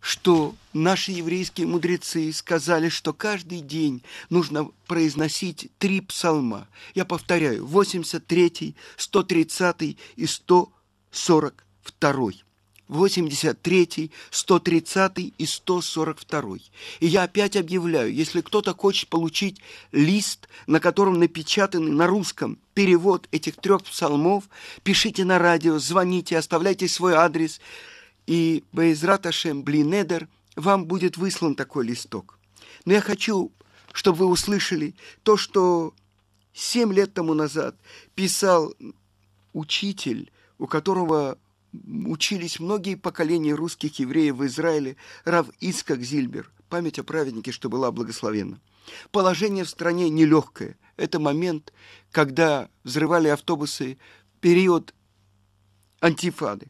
что 0.00 0.54
наши 0.72 1.12
еврейские 1.12 1.66
мудрецы 1.66 2.32
сказали, 2.32 2.88
что 2.88 3.12
каждый 3.12 3.60
день 3.60 4.02
нужно 4.30 4.70
произносить 4.86 5.70
три 5.78 6.00
псалма. 6.00 6.66
Я 6.94 7.04
повторяю, 7.04 7.66
83, 7.66 8.74
130 8.96 9.96
и 10.16 10.26
142. 10.26 12.30
83, 12.88 14.10
130 14.30 15.34
и 15.36 15.46
142. 15.46 16.56
И 17.00 17.06
я 17.06 17.24
опять 17.24 17.56
объявляю, 17.56 18.14
если 18.14 18.40
кто-то 18.40 18.74
хочет 18.74 19.10
получить 19.10 19.60
лист, 19.92 20.48
на 20.66 20.80
котором 20.80 21.18
напечатанный 21.18 21.92
на 21.92 22.06
русском 22.06 22.58
перевод 22.72 23.28
этих 23.30 23.56
трех 23.56 23.84
псалмов, 23.84 24.44
пишите 24.84 25.26
на 25.26 25.38
радио, 25.38 25.78
звоните, 25.78 26.38
оставляйте 26.38 26.88
свой 26.88 27.12
адрес– 27.14 27.60
И 28.28 28.62
Бейзрат 28.72 29.24
Ашем 29.24 29.62
Блинедер 29.62 30.28
вам 30.54 30.84
будет 30.84 31.16
выслан 31.16 31.54
такой 31.54 31.86
листок. 31.86 32.38
Но 32.84 32.92
я 32.92 33.00
хочу, 33.00 33.50
чтобы 33.94 34.18
вы 34.18 34.26
услышали 34.26 34.94
то, 35.22 35.38
что 35.38 35.94
семь 36.52 36.92
лет 36.92 37.14
тому 37.14 37.32
назад 37.32 37.74
писал 38.14 38.74
учитель, 39.54 40.30
у 40.58 40.66
которого 40.66 41.38
учились 42.04 42.60
многие 42.60 42.96
поколения 42.96 43.54
русских 43.54 43.98
евреев 43.98 44.36
в 44.36 44.44
Израиле, 44.44 44.98
Рав 45.24 45.48
Искак 45.60 46.02
Зильбер, 46.02 46.52
память 46.68 46.98
о 46.98 47.04
праведнике, 47.04 47.50
что 47.50 47.70
была 47.70 47.90
благословенна. 47.92 48.60
Положение 49.10 49.64
в 49.64 49.70
стране 49.70 50.10
нелегкое. 50.10 50.76
Это 50.98 51.18
момент, 51.18 51.72
когда 52.12 52.68
взрывали 52.84 53.28
автобусы, 53.28 53.96
период 54.42 54.92
антифады. 56.02 56.68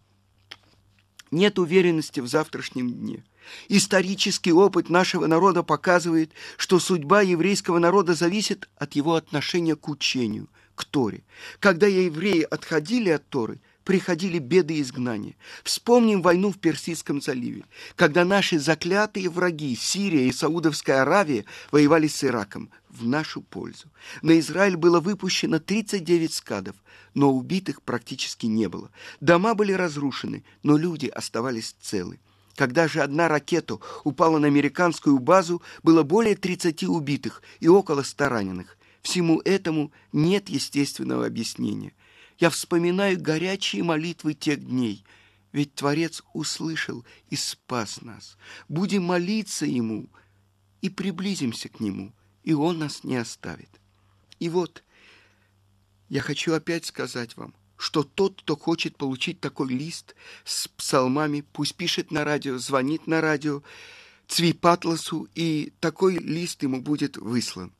Нет 1.30 1.58
уверенности 1.58 2.20
в 2.20 2.26
завтрашнем 2.26 2.92
дне. 2.92 3.24
Исторический 3.68 4.52
опыт 4.52 4.90
нашего 4.90 5.26
народа 5.26 5.62
показывает, 5.62 6.32
что 6.56 6.78
судьба 6.78 7.22
еврейского 7.22 7.78
народа 7.78 8.14
зависит 8.14 8.68
от 8.76 8.94
его 8.94 9.14
отношения 9.14 9.76
к 9.76 9.88
учению, 9.88 10.48
к 10.74 10.84
Торе. 10.84 11.22
Когда 11.60 11.86
евреи 11.86 12.42
отходили 12.42 13.10
от 13.10 13.26
Торы, 13.28 13.60
приходили 13.88 14.38
беды 14.38 14.74
и 14.74 14.82
изгнания. 14.82 15.34
Вспомним 15.64 16.20
войну 16.20 16.52
в 16.52 16.58
Персидском 16.58 17.22
заливе, 17.22 17.64
когда 17.96 18.26
наши 18.26 18.58
заклятые 18.58 19.30
враги 19.30 19.74
Сирия 19.74 20.28
и 20.28 20.32
Саудовская 20.32 21.00
Аравия 21.00 21.46
воевали 21.72 22.06
с 22.06 22.22
Ираком 22.22 22.68
в 22.90 23.06
нашу 23.06 23.40
пользу. 23.40 23.88
На 24.20 24.38
Израиль 24.40 24.76
было 24.76 25.00
выпущено 25.00 25.58
39 25.58 26.34
скадов, 26.34 26.76
но 27.14 27.32
убитых 27.32 27.80
практически 27.80 28.44
не 28.44 28.68
было. 28.68 28.90
Дома 29.22 29.54
были 29.54 29.72
разрушены, 29.72 30.44
но 30.62 30.76
люди 30.76 31.06
оставались 31.06 31.74
целы. 31.80 32.20
Когда 32.56 32.88
же 32.88 33.00
одна 33.00 33.26
ракета 33.26 33.78
упала 34.04 34.38
на 34.38 34.48
американскую 34.48 35.18
базу, 35.18 35.62
было 35.82 36.02
более 36.02 36.36
30 36.36 36.82
убитых 36.82 37.40
и 37.60 37.68
около 37.68 38.02
100 38.02 38.28
раненых. 38.28 38.76
Всему 39.00 39.40
этому 39.46 39.92
нет 40.12 40.50
естественного 40.50 41.24
объяснения– 41.24 41.94
я 42.38 42.50
вспоминаю 42.50 43.20
горячие 43.20 43.82
молитвы 43.82 44.34
тех 44.34 44.64
дней, 44.64 45.04
ведь 45.52 45.74
Творец 45.74 46.22
услышал 46.32 47.04
и 47.30 47.36
спас 47.36 48.00
нас. 48.00 48.36
Будем 48.68 49.04
молиться 49.04 49.66
Ему 49.66 50.08
и 50.80 50.88
приблизимся 50.88 51.68
к 51.68 51.80
Нему, 51.80 52.12
и 52.44 52.54
Он 52.54 52.78
нас 52.78 53.02
не 53.02 53.16
оставит. 53.16 53.70
И 54.38 54.48
вот 54.48 54.84
я 56.08 56.20
хочу 56.20 56.52
опять 56.52 56.86
сказать 56.86 57.36
вам, 57.36 57.54
что 57.76 58.02
тот, 58.02 58.42
кто 58.42 58.56
хочет 58.56 58.96
получить 58.96 59.40
такой 59.40 59.68
лист 59.68 60.14
с 60.44 60.68
псалмами, 60.68 61.44
пусть 61.52 61.74
пишет 61.74 62.10
на 62.10 62.24
радио, 62.24 62.58
звонит 62.58 63.06
на 63.06 63.20
радио, 63.20 63.62
Цвипатласу, 64.28 65.26
и 65.34 65.72
такой 65.80 66.18
лист 66.18 66.62
ему 66.62 66.82
будет 66.82 67.16
выслан. 67.16 67.72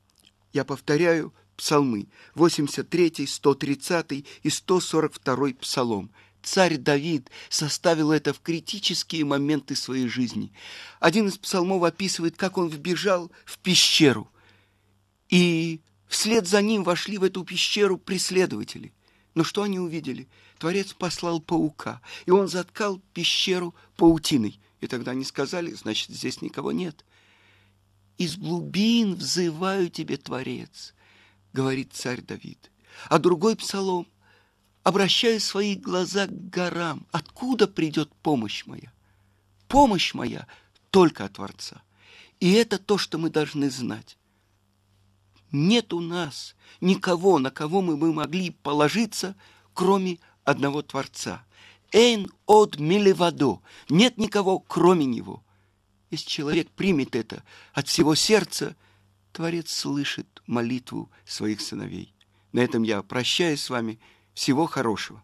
Я 0.51 0.65
повторяю, 0.65 1.31
псалмы, 1.59 2.07
83, 2.35 3.27
130 3.27 4.25
и 4.43 4.49
142 4.49 5.53
псалом. 5.59 6.09
Царь 6.41 6.77
Давид 6.77 7.29
составил 7.49 8.11
это 8.11 8.33
в 8.33 8.39
критические 8.39 9.25
моменты 9.25 9.75
своей 9.75 10.07
жизни. 10.07 10.53
Один 11.01 11.27
из 11.27 11.37
псалмов 11.37 11.83
описывает, 11.83 12.37
как 12.37 12.57
он 12.57 12.69
вбежал 12.69 13.29
в 13.43 13.57
пещеру, 13.59 14.31
и 15.27 15.81
вслед 16.07 16.47
за 16.47 16.61
ним 16.61 16.83
вошли 16.83 17.17
в 17.17 17.23
эту 17.23 17.43
пещеру 17.43 17.97
преследователи. 17.97 18.93
Но 19.35 19.43
что 19.43 19.63
они 19.63 19.79
увидели? 19.79 20.29
Творец 20.59 20.93
послал 20.93 21.41
паука, 21.41 22.01
и 22.25 22.31
он 22.31 22.47
заткал 22.47 23.01
пещеру 23.13 23.75
паутиной. 23.97 24.59
И 24.79 24.87
тогда 24.87 25.11
они 25.11 25.25
сказали, 25.25 25.71
значит, 25.73 26.09
здесь 26.09 26.41
никого 26.41 26.71
нет. 26.71 27.03
Из 28.17 28.37
глубин 28.37 29.15
взываю 29.15 29.89
тебе, 29.89 30.15
Творец 30.15 30.93
говорит 31.53 31.93
царь 31.93 32.21
Давид. 32.21 32.71
А 33.07 33.19
другой 33.19 33.55
псалом 33.55 34.07
«Обращаю 34.83 35.39
свои 35.39 35.75
глаза 35.75 36.27
к 36.27 36.49
горам, 36.49 37.05
откуда 37.11 37.67
придет 37.67 38.11
помощь 38.23 38.65
моя?» 38.65 38.91
Помощь 39.67 40.13
моя 40.13 40.47
только 40.89 41.25
от 41.25 41.33
Творца. 41.33 41.83
И 42.39 42.53
это 42.53 42.79
то, 42.79 42.97
что 42.97 43.17
мы 43.17 43.29
должны 43.29 43.69
знать. 43.69 44.17
Нет 45.51 45.93
у 45.93 45.99
нас 45.99 46.55
никого, 46.81 47.37
на 47.37 47.51
кого 47.51 47.81
мы 47.81 47.95
бы 47.95 48.11
могли 48.11 48.49
положиться, 48.49 49.35
кроме 49.73 50.17
одного 50.43 50.81
Творца. 50.81 51.43
Эйн 51.91 52.31
от 52.47 52.79
милевадо. 52.79 53.61
Нет 53.89 54.17
никого, 54.17 54.59
кроме 54.59 55.05
Него. 55.05 55.43
Если 56.09 56.27
человек 56.27 56.69
примет 56.71 57.15
это 57.15 57.43
от 57.73 57.87
всего 57.87 58.15
сердца– 58.15 58.75
Творец 59.31 59.71
слышит 59.71 60.41
молитву 60.47 61.09
своих 61.25 61.61
сыновей. 61.61 62.13
На 62.51 62.61
этом 62.61 62.83
я 62.83 63.01
прощаюсь 63.03 63.61
с 63.61 63.69
вами. 63.69 63.99
Всего 64.33 64.65
хорошего. 64.65 65.23